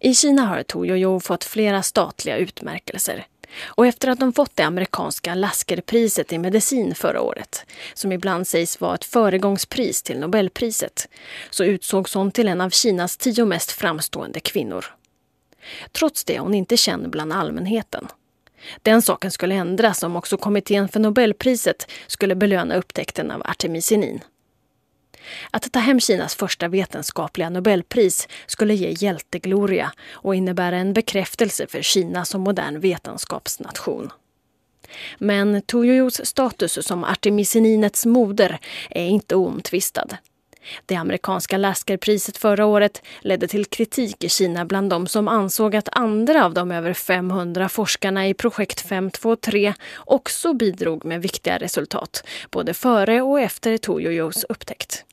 [0.00, 3.26] I Kina har Toyoyo fått flera statliga utmärkelser.
[3.64, 8.80] Och efter att de fått det amerikanska Laskerpriset i medicin förra året, som ibland sägs
[8.80, 11.08] vara ett föregångspris till Nobelpriset,
[11.50, 14.84] så utsågs hon till en av Kinas tio mest framstående kvinnor.
[15.92, 18.08] Trots det är hon inte känd bland allmänheten.
[18.82, 24.20] Den saken skulle ändras om också kommittén för Nobelpriset skulle belöna upptäckten av artemisinin.
[25.50, 31.82] Att ta hem Kinas första vetenskapliga Nobelpris skulle ge hjältegloria och innebära en bekräftelse för
[31.82, 34.10] Kina som modern vetenskapsnation.
[35.18, 38.58] Men Toyoyos status som artemisininets moder
[38.90, 40.06] är inte oomtvistad.
[40.86, 45.88] Det amerikanska Laskerpriset förra året ledde till kritik i Kina bland de som ansåg att
[45.92, 52.74] andra av de över 500 forskarna i projekt 523 också bidrog med viktiga resultat, både
[52.74, 55.04] före och efter Toyoyos upptäckt.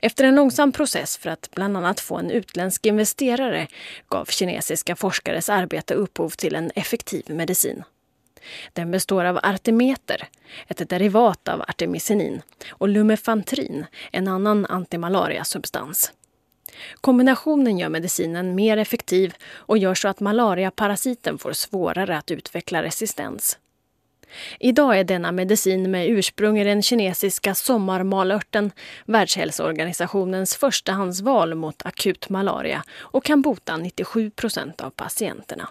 [0.00, 3.66] Efter en långsam process för att bland annat få en utländsk investerare
[4.08, 7.84] gav kinesiska forskares arbete upphov till en effektiv medicin.
[8.72, 10.28] Den består av artemeter,
[10.68, 16.12] ett derivat av artemisinin, och lumefantrin, en annan antimalariasubstans.
[17.00, 23.58] Kombinationen gör medicinen mer effektiv och gör så att malariaparasiten får svårare att utveckla resistens.
[24.60, 28.70] Idag är denna medicin med ursprung i den kinesiska sommarmalörten
[29.04, 35.68] Världshälsoorganisationens förstahandsval mot akut malaria och kan bota 97 procent av patienterna.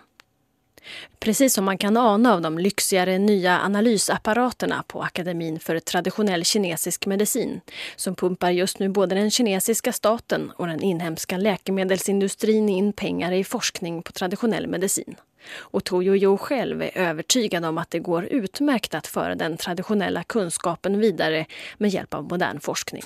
[1.19, 7.05] Precis som man kan ana av de lyxigare nya analysapparaterna på Akademin för traditionell kinesisk
[7.05, 7.61] medicin
[7.95, 13.43] som pumpar just nu både den kinesiska staten och den inhemska läkemedelsindustrin in pengar i
[13.43, 15.15] forskning på traditionell medicin.
[15.47, 20.99] Och Toyoyo själv är övertygad om att det går utmärkt att föra den traditionella kunskapen
[20.99, 21.45] vidare
[21.77, 23.01] med hjälp av modern forskning.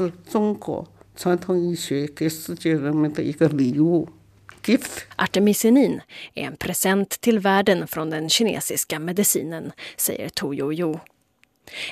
[5.15, 6.01] Artemisinin
[6.33, 10.99] är en present till världen från den kinesiska medicinen, säger Toyoyo.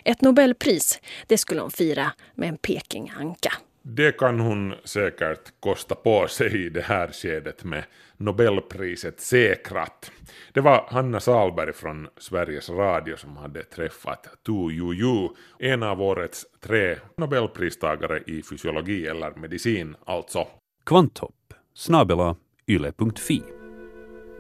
[0.03, 3.53] Ett Nobelpris, det skulle hon fira med en Pekinganka.
[3.83, 7.83] Det kan hon säkert kosta på sig i det här skedet med
[8.17, 10.11] Nobelpriset säkrat.
[10.53, 16.45] Det var Hanna Salberg från Sveriges Radio som hade träffat Tu Juju, en av årets
[16.59, 20.47] tre Nobelpristagare i fysiologi eller medicin alltså.
[20.85, 22.35] Kvanthopp, snabela
[22.67, 23.60] yle.fi.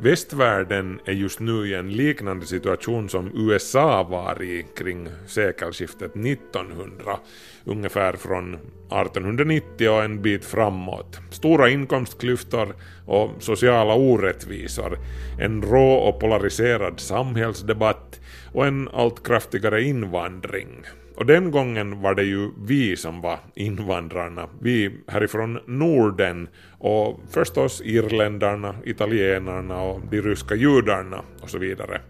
[0.03, 7.19] Västvärlden är just nu i en liknande situation som USA var i kring sekelskiftet 1900,
[7.65, 11.19] ungefär från 1890 och en bit framåt.
[11.29, 14.99] Stora inkomstklyftor och sociala orättvisor,
[15.39, 18.19] en rå och polariserad samhällsdebatt
[18.53, 20.85] och en allt kraftigare invandring.
[21.15, 26.47] Och den gången var det ju vi som var invandrarna, vi härifrån Norden
[26.77, 32.01] och förstås irländarna, italienarna och de ryska judarna och så vidare.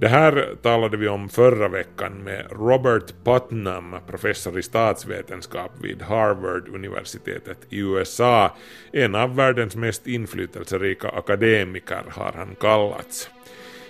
[0.00, 7.58] Det här talade vi om förra veckan med Robert Putnam, professor i statsvetenskap vid Harvard-universitetet
[7.70, 8.56] i USA.
[8.92, 13.30] En av världens mest inflytelserika akademiker har han kallats.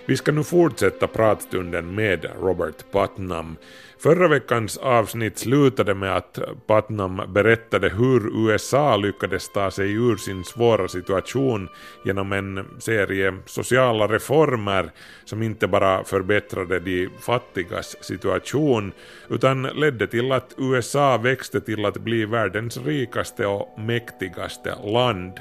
[0.05, 3.55] Vi ska nu fortsätta pratstunden med Robert Putnam
[4.03, 10.43] Förra veckans avsnitt slutade med att Putnam berättade hur USA lyckades ta sig ur sin
[10.43, 11.69] svåra situation
[12.05, 14.91] genom en serie sociala reformer
[15.25, 18.91] som inte bara förbättrade de fattigas situation
[19.29, 25.33] utan ledde till att USA växte till att bli världens rikaste och mäktigaste land.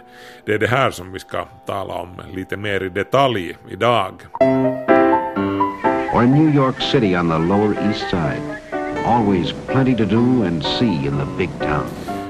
[0.46, 4.12] Det är det här som vi ska tala om lite mer i detalj idag
[6.20, 8.42] or New York City on the Lower East Side.
[9.06, 11.86] Always plenty to do and see in the big town.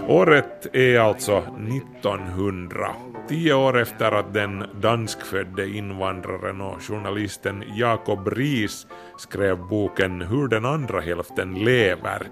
[0.08, 2.94] Året är alltså 1900.
[3.28, 8.86] Tio år efter att den danskfödde invandraren och journalisten Jakob Ries
[9.18, 12.22] skrev boken Hur den andra hälften lever,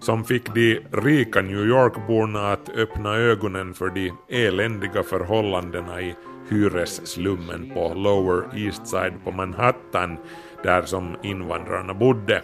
[0.00, 6.14] som fick de rika New York-borna att öppna ögonen för de eländiga förhållandena i
[6.50, 10.18] hyresslummen på Lower East Side på Manhattan
[10.62, 12.42] där som invandrarna bodde.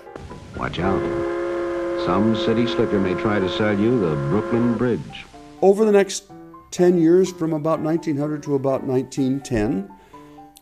[0.59, 1.03] Watch out.
[2.07, 5.27] Some city slicker may try to sell you the Brooklyn Bridge.
[5.61, 6.24] Over the next
[6.70, 9.88] 10 years, from about 1900 to about 1910,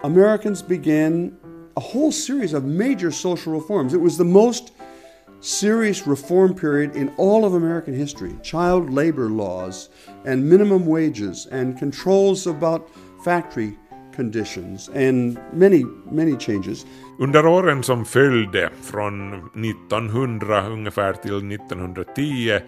[0.04, 1.36] Americans began
[1.76, 3.94] a whole series of major social reforms.
[3.94, 4.72] It was the most
[5.40, 8.36] serious reform period in all of American history.
[8.42, 9.88] Child labor laws
[10.24, 12.88] and minimum wages and controls about
[13.24, 13.76] factory
[14.12, 16.84] conditions and many, many changes.
[17.22, 22.58] Under åren som följde från 1900 ungefär till 1910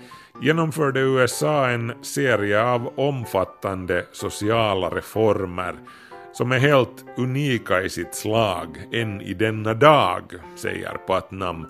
[0.42, 5.74] genomförde USA en serie av omfattande sociala reformer
[6.32, 10.22] som är helt unika i sitt slag än i denna dag,
[10.56, 11.66] säger Putnam.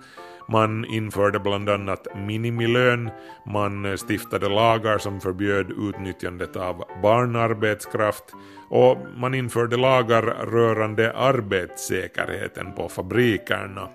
[0.49, 3.11] Man införde bland annat minimilön,
[3.47, 8.25] man stiftade lagar som förbjöd utnyttjandet av barnarbetskraft
[8.69, 13.89] och man införde lagar rörande arbetssäkerheten på fabrikerna.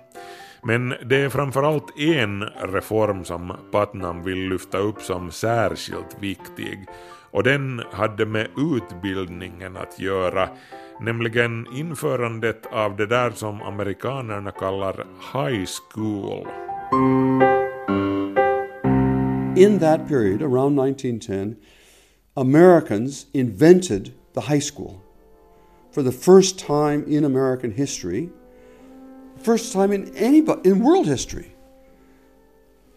[0.62, 6.86] Men det är framförallt en reform som Putnam vill lyfta upp som särskilt viktig
[7.30, 10.48] och den hade med utbildningen att göra,
[11.00, 16.46] nämligen införandet av det där som amerikanerna kallar high school.
[19.56, 21.56] In that period, around 1910,
[22.34, 25.00] Americans invented the high school.
[25.92, 28.30] For the first time in American history,
[29.42, 31.54] first time in any in world history,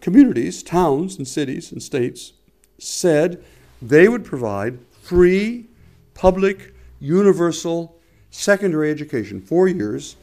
[0.00, 2.32] communities, towns and cities and states
[2.78, 3.42] said
[3.88, 5.66] they would provide free,
[6.14, 6.58] public,
[7.00, 7.88] universal
[8.30, 10.16] secondary education, four years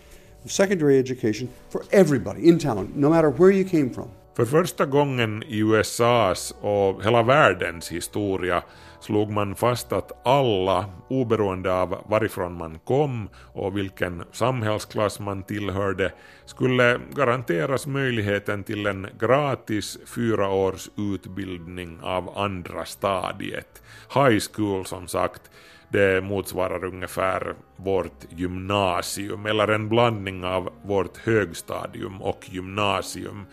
[0.44, 4.10] of secondary education for everybody in town, no matter where you came from.
[4.36, 8.64] För första gången i USAs och hela världens historia
[9.02, 16.12] slog man fast att alla, oberoende av varifrån man kom och vilken samhällsklass man tillhörde,
[16.46, 23.84] skulle garanteras möjligheten till en gratis fyraårs utbildning av andra stadiet.
[24.14, 25.42] High school som sagt,
[25.90, 33.46] det motsvarar ungefär vårt gymnasium eller en blandning av vårt högstadium och gymnasium.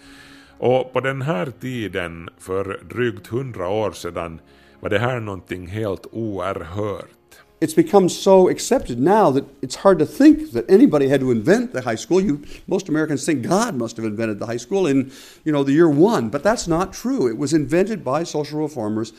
[0.59, 4.41] Och på den här tiden, för drygt hundra år sedan,
[4.81, 7.19] var det här någonting helt oerhört.
[7.61, 11.73] It's become so accepted now that it's hard to think that anybody had to invent
[11.73, 12.21] the high school.
[12.21, 15.11] You, most Americans think God must have invented the high school in,
[15.45, 17.27] you know, the year one, but that's not true.
[17.27, 19.13] It was invented by social reformers,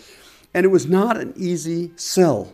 [0.54, 2.54] and it was not an easy sell.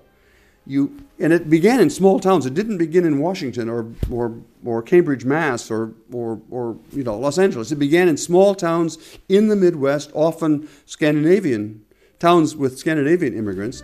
[0.66, 2.48] You, and it began in small towns.
[2.48, 7.16] It didn't begin in Washington or, or, or Cambridge, Mass, or, or, or you know,
[7.20, 7.72] Los Angeles.
[7.72, 8.98] It began in small towns
[9.30, 11.85] in the Midwest, often Scandinavian
[12.26, 13.84] towns with Scandinavian immigrants.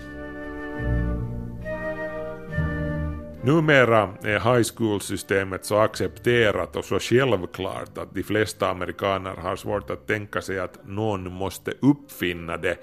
[3.44, 9.90] Numera är high school-systemet så accepterat och så självklart att de flesta amerikaner har svårt
[9.90, 12.78] att tänka sig att någon måste uppfinna det.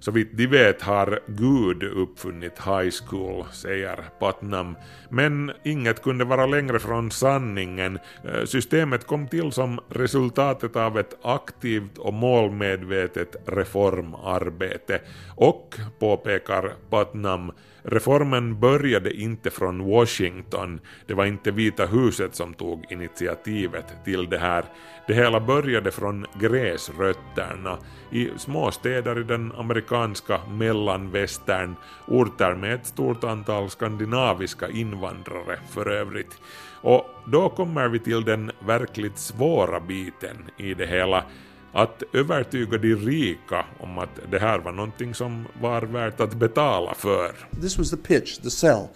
[0.00, 4.76] Så vitt de vet har Gud uppfunnit high school, säger Putnam.
[5.08, 7.98] Men inget kunde vara längre från sanningen.
[8.24, 15.00] Eh, systemet kom till som resultatet av ett aktivt och målmedvetet reformarbete.
[15.36, 17.52] Och, påpekar Putnam,
[17.82, 24.38] Reformen började inte från Washington, det var inte Vita huset som tog initiativet till det
[24.38, 24.64] här.
[25.06, 27.78] Det hela började från gräsrötterna,
[28.10, 31.74] i småstäder i den amerikanska mellanvästern,
[32.06, 36.38] orter med ett stort antal skandinaviska invandrare för övrigt.
[36.82, 41.24] Och då kommer vi till den verkligt svåra biten i det hela,
[41.72, 46.94] att övertyga de rika om att det här var någonting som var värt att betala
[46.94, 47.34] för.
[47.60, 48.88] This was the pitch, the sell.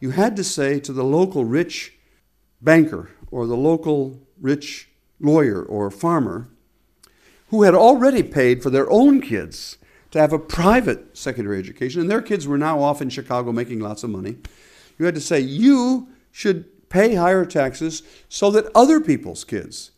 [0.00, 1.92] You had to say to the local rich
[2.58, 4.88] banker or the local rich
[5.18, 6.44] lawyer or farmer
[7.50, 9.78] who had already paid for their own kids
[10.10, 13.80] to have a private secondary education, and their kids were now off in Chicago making
[13.80, 14.36] lots of money.
[14.98, 19.90] You had to say, you should pay higher taxes so that other people's kids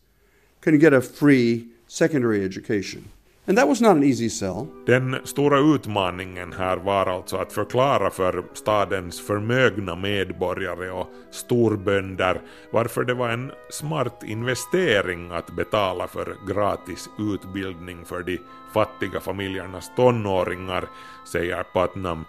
[0.61, 3.03] can get a free secondary education.
[3.47, 4.67] And that was not an easy sell.
[4.85, 12.41] Den stora utmaningen här var alltså att förklara för stadens förmögna medborgare och storbönder
[12.71, 18.39] varför det var en smart investering att betala för gratis utbildning för de
[18.73, 20.85] fattiga familjernas tonåringar,
[21.31, 22.25] säger Putnam.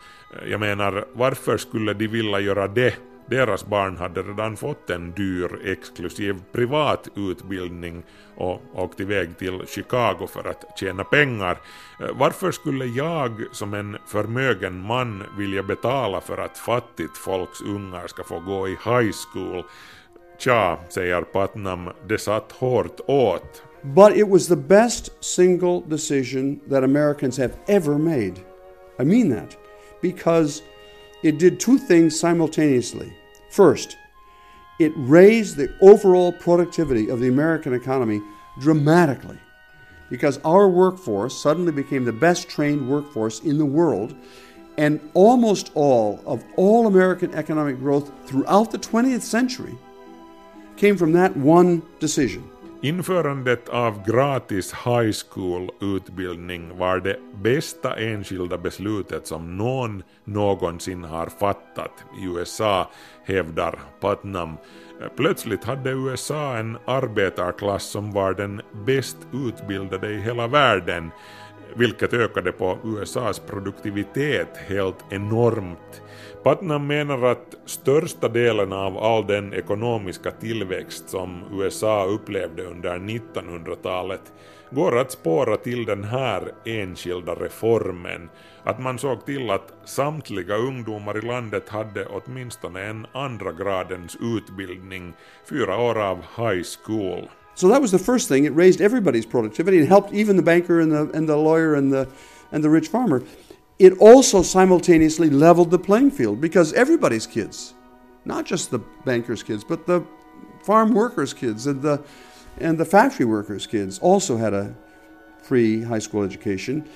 [0.51, 2.95] Jag menar, varför skulle de vilja göra det
[3.27, 8.03] deras barn hade redan fått en dyr exklusiv privat utbildning
[8.37, 11.59] och åkt iväg till Chicago för att tjäna pengar.
[12.01, 18.07] Eh, varför skulle jag som en förmögen man vilja betala för att fattigt folks ungar
[18.07, 19.65] ska få gå i high school?
[20.39, 23.63] Tja, säger Putnam, det satt hårt åt.
[23.83, 28.35] But it was the best single decision that Americans have ever made.
[28.99, 29.57] I mean that.
[30.03, 30.63] Because
[31.27, 33.13] it did two things simultaneously.
[33.51, 33.97] First,
[34.79, 38.23] it raised the overall productivity of the American economy
[38.61, 39.39] dramatically
[40.09, 44.15] because our workforce suddenly became the best trained workforce in the world,
[44.79, 49.77] and almost all of all American economic growth throughout the 20th century
[50.77, 52.49] came from that one decision.
[52.83, 62.05] Införandet av gratis high school-utbildning var det bästa enskilda beslutet som någon någonsin har fattat
[62.21, 62.91] i USA,
[63.25, 64.57] hävdar Putnam.
[65.17, 71.11] Plötsligt hade USA en arbetarklass som var den bäst utbildade i hela världen,
[71.75, 76.03] vilket ökade på USAs produktivitet helt enormt.
[76.47, 84.33] Putnam menar att största delen av all den ekonomiska tillväxt som USA upplevde under 1900-talet
[84.71, 88.29] går att spåra till den här enskilda reformen,
[88.65, 95.13] att man såg till att samtliga ungdomar i landet hade åtminstone en andra gradens utbildning,
[95.51, 97.29] fyra år av high school.
[97.55, 98.47] So that was the first thing.
[98.47, 101.93] It raised everybody's productivity and helped even the banker and the, and the lawyer and
[101.93, 102.07] the,
[102.53, 103.23] and the rich farmer.
[103.79, 107.75] It also simultaneously leveled the playing field because everybody's kids,
[108.25, 110.05] not just the bankers' kids, but the
[110.63, 112.03] farm workers' kids and the,
[112.59, 114.75] and the factory workers' kids also had a
[115.43, 116.89] free high school education.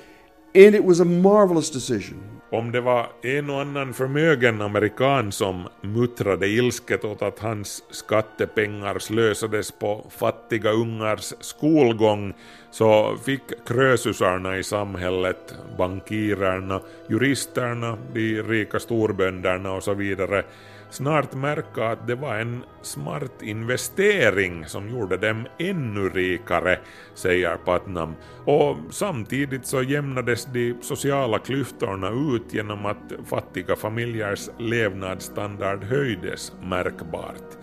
[0.54, 2.40] And it was a marvelous decision.
[2.52, 8.98] Om det var en och annan förmögen amerikan som muttrade ilsket åt att hans skattepengar
[8.98, 12.34] slösades på fattiga ungars skolgång
[12.70, 20.44] så fick krösusarna i samhället, bankirerna, juristerna, de rika storbönderna och så vidare
[20.90, 26.78] snart märka att det var en smart investering som gjorde dem ännu rikare,
[27.14, 28.14] säger Putnam,
[28.44, 37.58] och samtidigt så jämnades de sociala klyftorna ut genom att fattiga familjers levnadsstandard höjdes märkbart.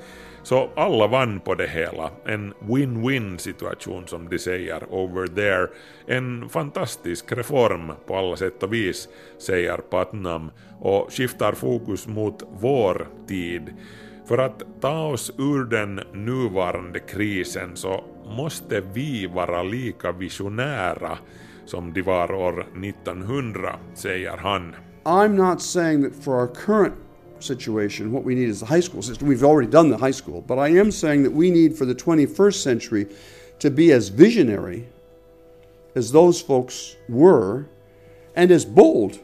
[0.48, 2.12] Så alla vann på det hela.
[2.26, 5.68] En win-win situation som de säger over there.
[6.06, 13.08] En fantastisk reform på alla sätt och vis, säger Patnam och skiftar fokus mot vår
[13.28, 13.74] tid.
[14.28, 18.04] För att ta oss ur den nuvarande krisen så
[18.38, 21.18] måste vi vara lika visionära
[21.66, 24.76] som de var år 1900, säger han.
[25.04, 27.07] I'm not saying that for our current
[27.40, 29.28] situation, what we need is the high school system.
[29.28, 31.96] We've already done the high school, but I am saying that we need for the
[31.96, 33.08] 21st century
[33.60, 34.88] to be as visionary
[35.96, 37.68] as those folks were
[38.36, 39.20] and as bold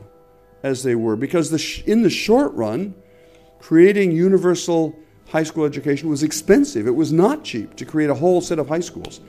[0.64, 2.96] as they were, because the sh- in the short run,
[3.60, 4.96] creating universal
[5.30, 6.88] high school education was expensive.
[6.88, 9.20] It was not cheap to create a whole set of high schools.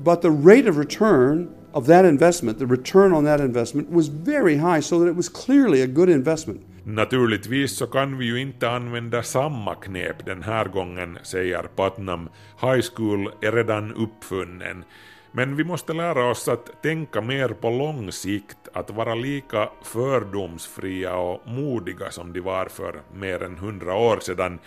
[0.00, 4.56] But the rate of return of that investment, the return on that investment, was very
[4.56, 6.64] high, so that it was clearly a good investment.
[6.88, 12.28] Naturligtvis så kan vi ju inte använda samma knep den här gången, säger Putnam.
[12.60, 14.84] High school är redan uppfunnen.
[15.32, 21.16] Men vi måste lära oss att tänka mer på lång sikt, att vara lika fördomsfria
[21.16, 24.58] och modiga som de var för mer än hundra år sedan.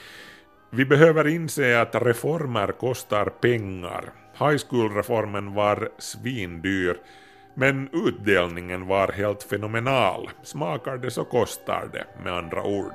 [0.69, 4.13] Vi behöver inse att reformer kostar pengar.
[4.39, 6.97] High school-reformen var svindyr,
[7.59, 10.29] men utdelningen var helt fenomenal.
[10.43, 12.93] Smakar det så kostar det, med andra ord.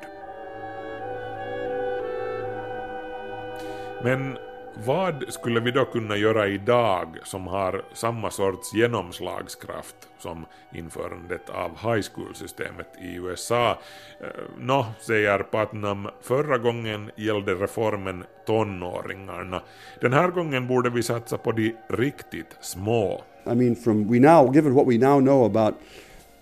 [4.04, 4.38] Men
[4.84, 11.70] vad skulle vi då kunna göra idag som har samma sorts genomslagskraft som införandet av
[11.70, 13.70] high school-systemet i USA?
[14.20, 14.26] Eh,
[14.58, 19.62] nå, säger Putnam, förra gången gällde reformen tonåringarna.
[20.00, 23.24] Den här gången borde vi satsa på de riktigt små.
[23.46, 25.80] I mean, from we now, given what we now know about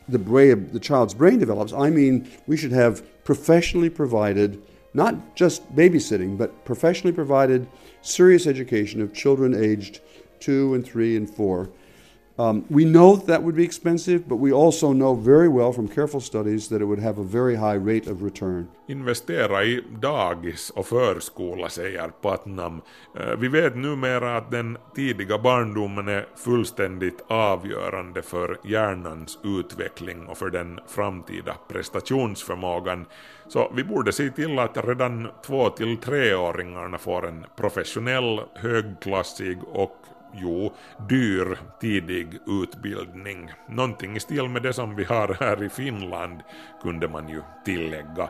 [0.08, 4.62] the way the child's brain develops, I mean, we should have professionally provided,
[4.94, 7.66] not just babysitting, but professionally provided
[8.02, 10.00] serious education of children aged
[10.40, 11.70] two and three and four.
[12.38, 16.20] Um, we know that, would be expensive, but we also know very well from careful
[16.20, 18.68] studies that it would have a very high rate of return.
[18.88, 22.80] Investera i dagis och förskola, säger Putnam.
[23.18, 30.38] Eh, vi vet numera att den tidiga barndomen är fullständigt avgörande för hjärnans utveckling och
[30.38, 33.06] för den framtida prestationsförmågan.
[33.48, 39.96] Så vi borde se till att redan två till treåringarna får en professionell, högklassig och
[40.34, 40.72] jo,
[41.08, 43.50] dyr tidig utbildning.
[43.68, 46.40] Någonting i stil med det som vi har här i Finland,
[46.82, 48.28] kunde man ju tillägga.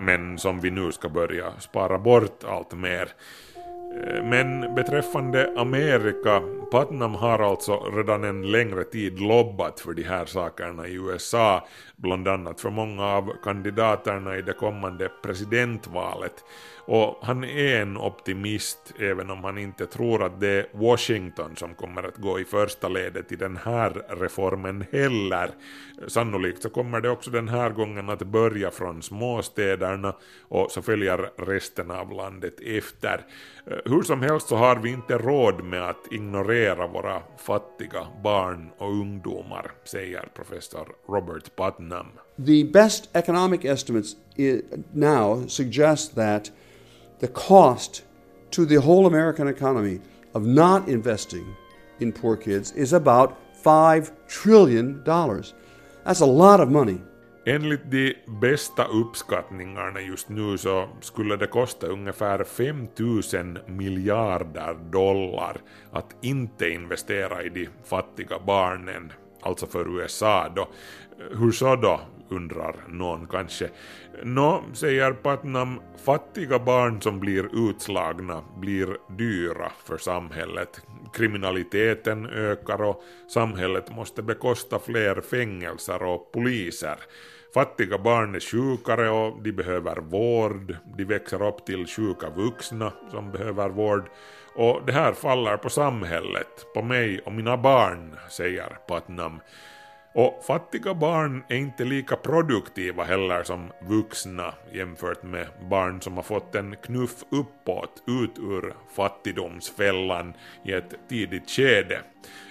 [0.00, 3.08] Men som vi nu ska börja spara bort allt mer.
[4.00, 10.26] Eh, men beträffande Amerika, Putnam har alltså redan en längre tid lobbat för de här
[10.26, 11.68] sakerna i USA,
[12.02, 16.44] bland annat för många av kandidaterna i det kommande presidentvalet.
[16.84, 21.74] Och han är en optimist, även om han inte tror att det är Washington som
[21.74, 25.50] kommer att gå i första ledet i den här reformen heller.
[26.06, 30.14] Sannolikt så kommer det också den här gången att börja från småstäderna
[30.48, 33.24] och så följer resten av landet efter.
[33.84, 38.90] Hur som helst så har vi inte råd med att ignorera våra fattiga barn och
[38.90, 41.91] ungdomar, säger professor Robert Putnam.
[42.38, 44.16] The best economic estimates
[44.92, 46.50] now suggest that
[47.20, 48.04] the cost
[48.50, 50.00] to the whole American economy
[50.34, 51.56] of not investing
[52.00, 55.02] in poor kids is about $5 trillion.
[55.04, 56.98] That's a lot of money.
[57.46, 65.56] Enligt de bästa uppskattningarna just nu så skulle det kosta ungefär 5 000 miljarder dollar
[65.92, 69.12] att inte investera i de fattiga barnen,
[69.42, 70.68] alltså för USA då.
[71.38, 73.68] Hur så då, undrar någon kanske.
[74.22, 80.80] Nå, säger Putnam, fattiga barn som blir utslagna blir dyra för samhället.
[81.12, 86.96] Kriminaliteten ökar och samhället måste bekosta fler fängelser och poliser.
[87.54, 93.30] Fattiga barn är sjukare och de behöver vård, de växer upp till sjuka vuxna som
[93.32, 94.08] behöver vård
[94.54, 99.40] och det här faller på samhället, på mig och mina barn, säger Putnam.
[100.14, 106.22] Och fattiga barn är inte lika produktiva heller som vuxna jämfört med barn som har
[106.22, 110.34] fått en knuff uppåt ut ur fattigdomsfällan
[110.64, 112.00] i ett tidigt skede.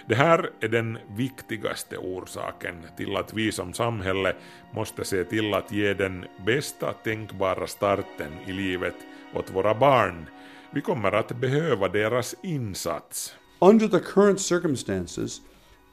[0.08, 4.34] Det här är den viktigaste orsaken till att vi som samhälle
[4.74, 8.96] måste se till att ge den bästa tänkbara starten i livet
[9.34, 10.26] åt våra barn.
[10.74, 13.34] Vi kommer att behöva deras insats.
[13.58, 15.40] Under the current circumstances,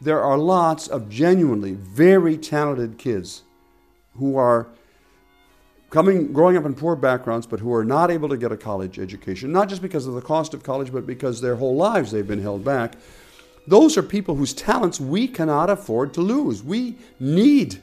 [0.01, 3.43] there are lots of genuinely very talented kids
[4.13, 4.65] who are
[5.89, 8.99] coming growing up in poor backgrounds but who are not able to get a college
[8.99, 12.27] education not just because of the cost of college but because their whole lives they've
[12.27, 12.93] been held back.
[13.67, 16.63] Those are people whose talents we cannot afford to lose.
[16.63, 17.81] We need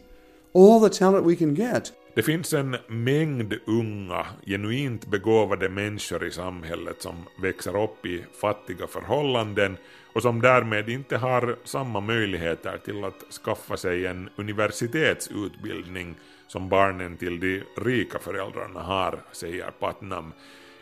[0.54, 6.30] all the talent we can get Det finns en mängd unga, genuint begåvade människor i
[6.30, 9.76] samhället som växer upp i fattiga förhållanden
[10.12, 16.14] och som därmed inte har samma möjligheter till att skaffa sig en universitetsutbildning
[16.48, 20.32] som barnen till de rika föräldrarna har, säger Patnam.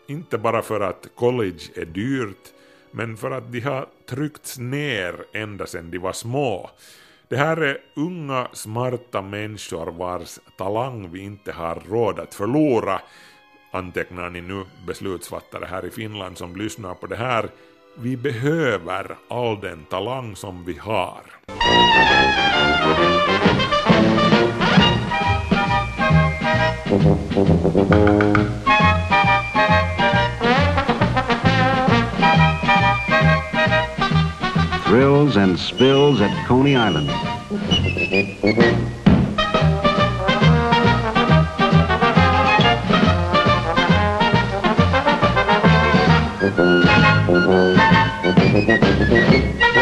[0.07, 2.53] Inte bara för att college är dyrt,
[2.91, 6.71] men för att de har tryckts ner ända sedan de var små.
[7.35, 13.01] Det här är unga, smarta människor vars talang vi inte har råd att förlora,
[13.71, 17.49] antecknar ni nu beslutsfattare här i Finland som lyssnar på det här.
[17.99, 21.23] Vi behöver all den talang som vi har.
[34.85, 37.11] Thrills and spills at Coney Island.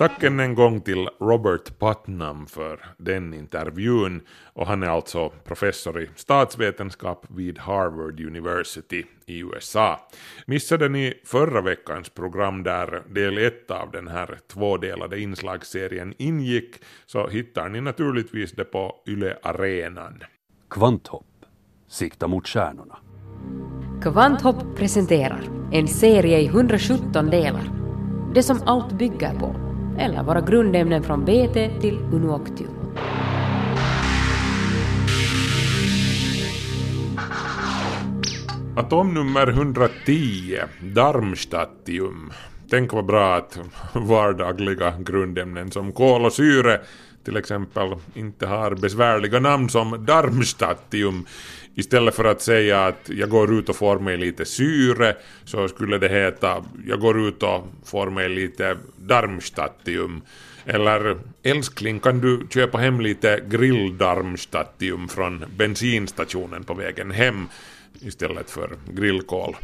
[0.00, 4.20] Tack än en gång till Robert Putnam för den intervjun
[4.52, 10.08] och han är alltså professor i statsvetenskap vid Harvard University i USA.
[10.46, 16.76] Missade ni förra veckans program där del 1 av den här tvådelade inslagsserien ingick
[17.06, 20.22] så hittar ni naturligtvis det på Yle Arenan.
[20.70, 21.26] Kvanthopp.
[21.88, 22.98] Sikta mot stjärnorna.
[24.02, 25.42] Kvanthopp presenterar
[25.72, 27.70] en serie i 117 delar.
[28.34, 32.66] Det som allt bygger på, eller våra grundämnen från BT till Unuoctio.
[38.76, 42.32] Atomnummer 110, Darmstadtium.
[42.70, 43.58] Tänk vad bra att
[43.92, 46.80] vardagliga grundämnen som kol och syre
[47.24, 51.26] till exempel inte har besvärliga namn som Darmstadtium.
[51.74, 55.98] Istället för att säga att jag går ut och får mig lite syre så skulle
[55.98, 60.22] det heta jag går ut och får mig lite Darmstadtium.
[60.64, 67.48] Eller älskling kan du köpa hem lite grilldarmstadtium från bensinstationen på vägen hem
[68.00, 69.56] istället för grillkol.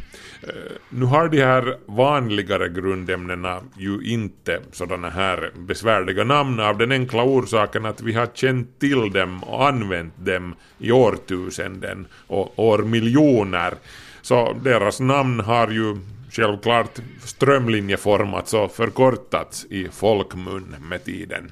[0.43, 0.49] Eh,
[0.89, 7.23] nu har de här vanligare grundämnena ju inte sådana här besvärliga namn av den enkla
[7.23, 13.73] orsaken att vi har känt till dem och använt dem i årtusenden och årmiljoner.
[14.21, 15.97] Så deras namn har ju
[16.31, 21.51] självklart strömlinjeformats och förkortats i folkmun med tiden.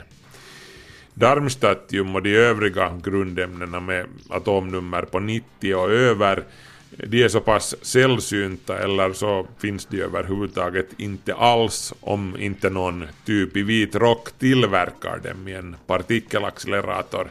[1.17, 6.43] Darmstadtium och de övriga grundämnena med atomnummer på 90 och över
[6.89, 13.07] de är så pass sällsynta eller så finns de överhuvudtaget inte alls om inte någon
[13.25, 17.27] typ i vit rock tillverkar dem i en partikelaccelerator.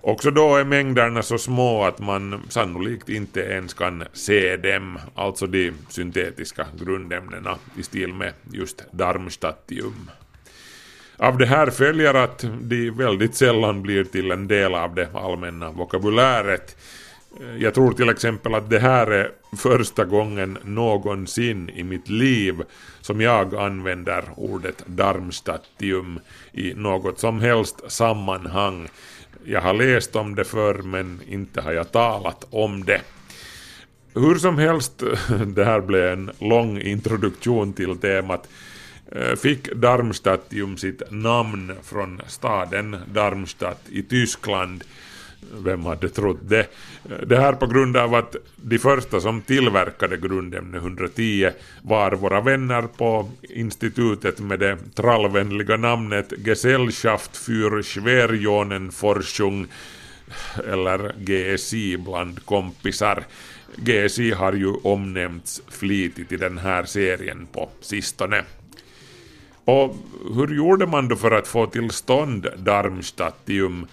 [0.00, 5.46] Också då är mängderna så små att man sannolikt inte ens kan se dem, alltså
[5.46, 10.10] de syntetiska grundämnena i stil med just Darmstadtium.
[11.16, 15.70] Av det här följer att de väldigt sällan blir till en del av det allmänna
[15.70, 16.76] vokabuläret.
[17.58, 22.62] Jag tror till exempel att det här är första gången någonsin i mitt liv
[23.00, 26.20] som jag använder ordet Darmstadtium
[26.52, 28.88] i något som helst sammanhang.
[29.44, 33.00] Jag har läst om det förr men inte har jag talat om det.
[34.14, 35.02] Hur som helst,
[35.46, 38.48] det här blev en lång introduktion till temat
[39.14, 44.84] Eh, fick Darmstadtium sitt namn från staden Darmstadt i Tyskland.
[45.64, 46.60] Vem hade trott det?
[47.10, 51.50] Eh, det här på grund av att de första som tillverkade grundämne 110
[51.82, 59.66] var våra vänner på institutet med det trallvänliga namnet Gesellschaft für Schwerionenforschung
[60.68, 63.24] eller GSI bland kompisar.
[63.76, 68.44] GSI har ju omnämnts flitigt i den här serien på sistone.
[69.64, 69.96] Och
[70.34, 73.86] hur gjorde man då för att få till stånd Darmstadtium?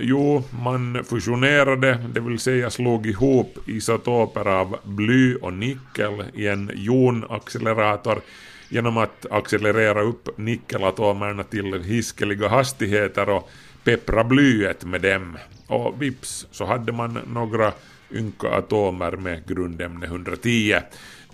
[0.00, 6.70] Jo, man fusionerade, det vill säga slog ihop isotoper av bly och nickel i en
[6.74, 8.20] jonaccelerator
[8.68, 13.50] genom att accelerera upp nickelatomerna till hiskeliga hastigheter och
[13.84, 15.38] peppra blyet med dem.
[15.66, 17.72] Och vips så hade man några
[18.12, 20.76] ynka atomer med grundämne 110,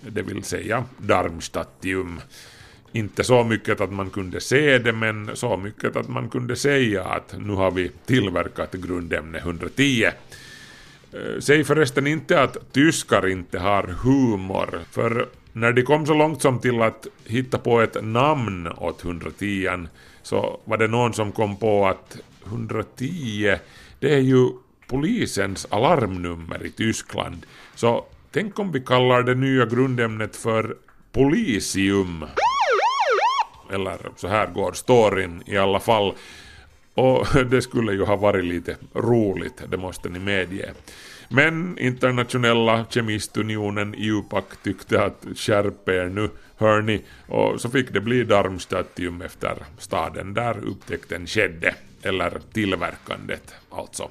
[0.00, 2.20] det vill säga Darmstadtium.
[2.96, 7.04] Inte så mycket att man kunde se det, men så mycket att man kunde säga
[7.04, 10.04] att nu har vi tillverkat grundämne 110.
[10.04, 16.42] Eh, säg förresten inte att tyskar inte har humor, för när de kom så långt
[16.42, 19.86] som till att hitta på ett namn åt 110
[20.22, 23.56] så var det någon som kom på att 110
[24.00, 24.48] det är ju
[24.86, 27.46] polisens alarmnummer i Tyskland.
[27.74, 30.76] Så tänk om vi kallar det nya grundämnet för
[31.12, 32.24] polisium.
[33.72, 36.14] Eller så här går storyn i alla fall.
[36.94, 40.70] Och det skulle ju ha varit lite roligt, det måste ni medge.
[41.28, 48.24] Men internationella kemistunionen IUPAC tyckte att skärp er nu, hörni, och så fick det bli
[48.24, 54.08] Darmstadtium efter staden där upptäckten skedde, eller tillverkandet alltså.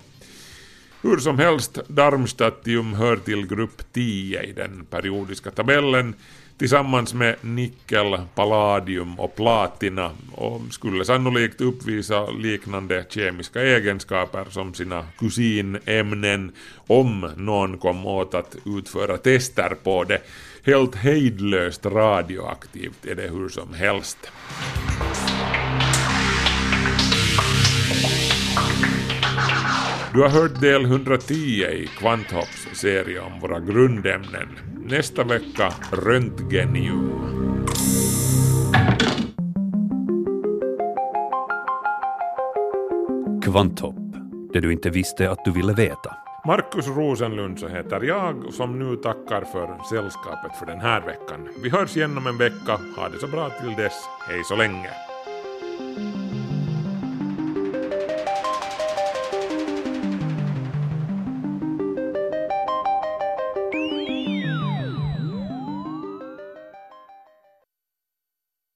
[1.01, 6.15] Hur som helst, Darmstadtium hör till grupp 10 i den periodiska tabellen
[6.57, 15.07] tillsammans med nickel, palladium och platina och skulle sannolikt uppvisa liknande kemiska egenskaper som sina
[15.19, 16.51] kusinämnen
[16.87, 20.21] om någon kom åt att utföra tester på det.
[20.63, 24.31] Helt hejdlöst radioaktivt är det hur som helst.
[30.15, 34.47] Du har hört del 110 i Kvanthopps serie om våra grundämnen.
[34.85, 37.09] Nästa vecka röntgenium.
[43.43, 43.95] Kvanthopp,
[44.53, 46.15] det du inte visste att du ville veta.
[46.45, 51.49] Markus Rosenlund så heter jag som nu tackar för sällskapet för den här veckan.
[51.63, 52.79] Vi hörs igen om en vecka.
[52.97, 54.03] Ha det så bra till dess.
[54.27, 54.89] Hej så länge.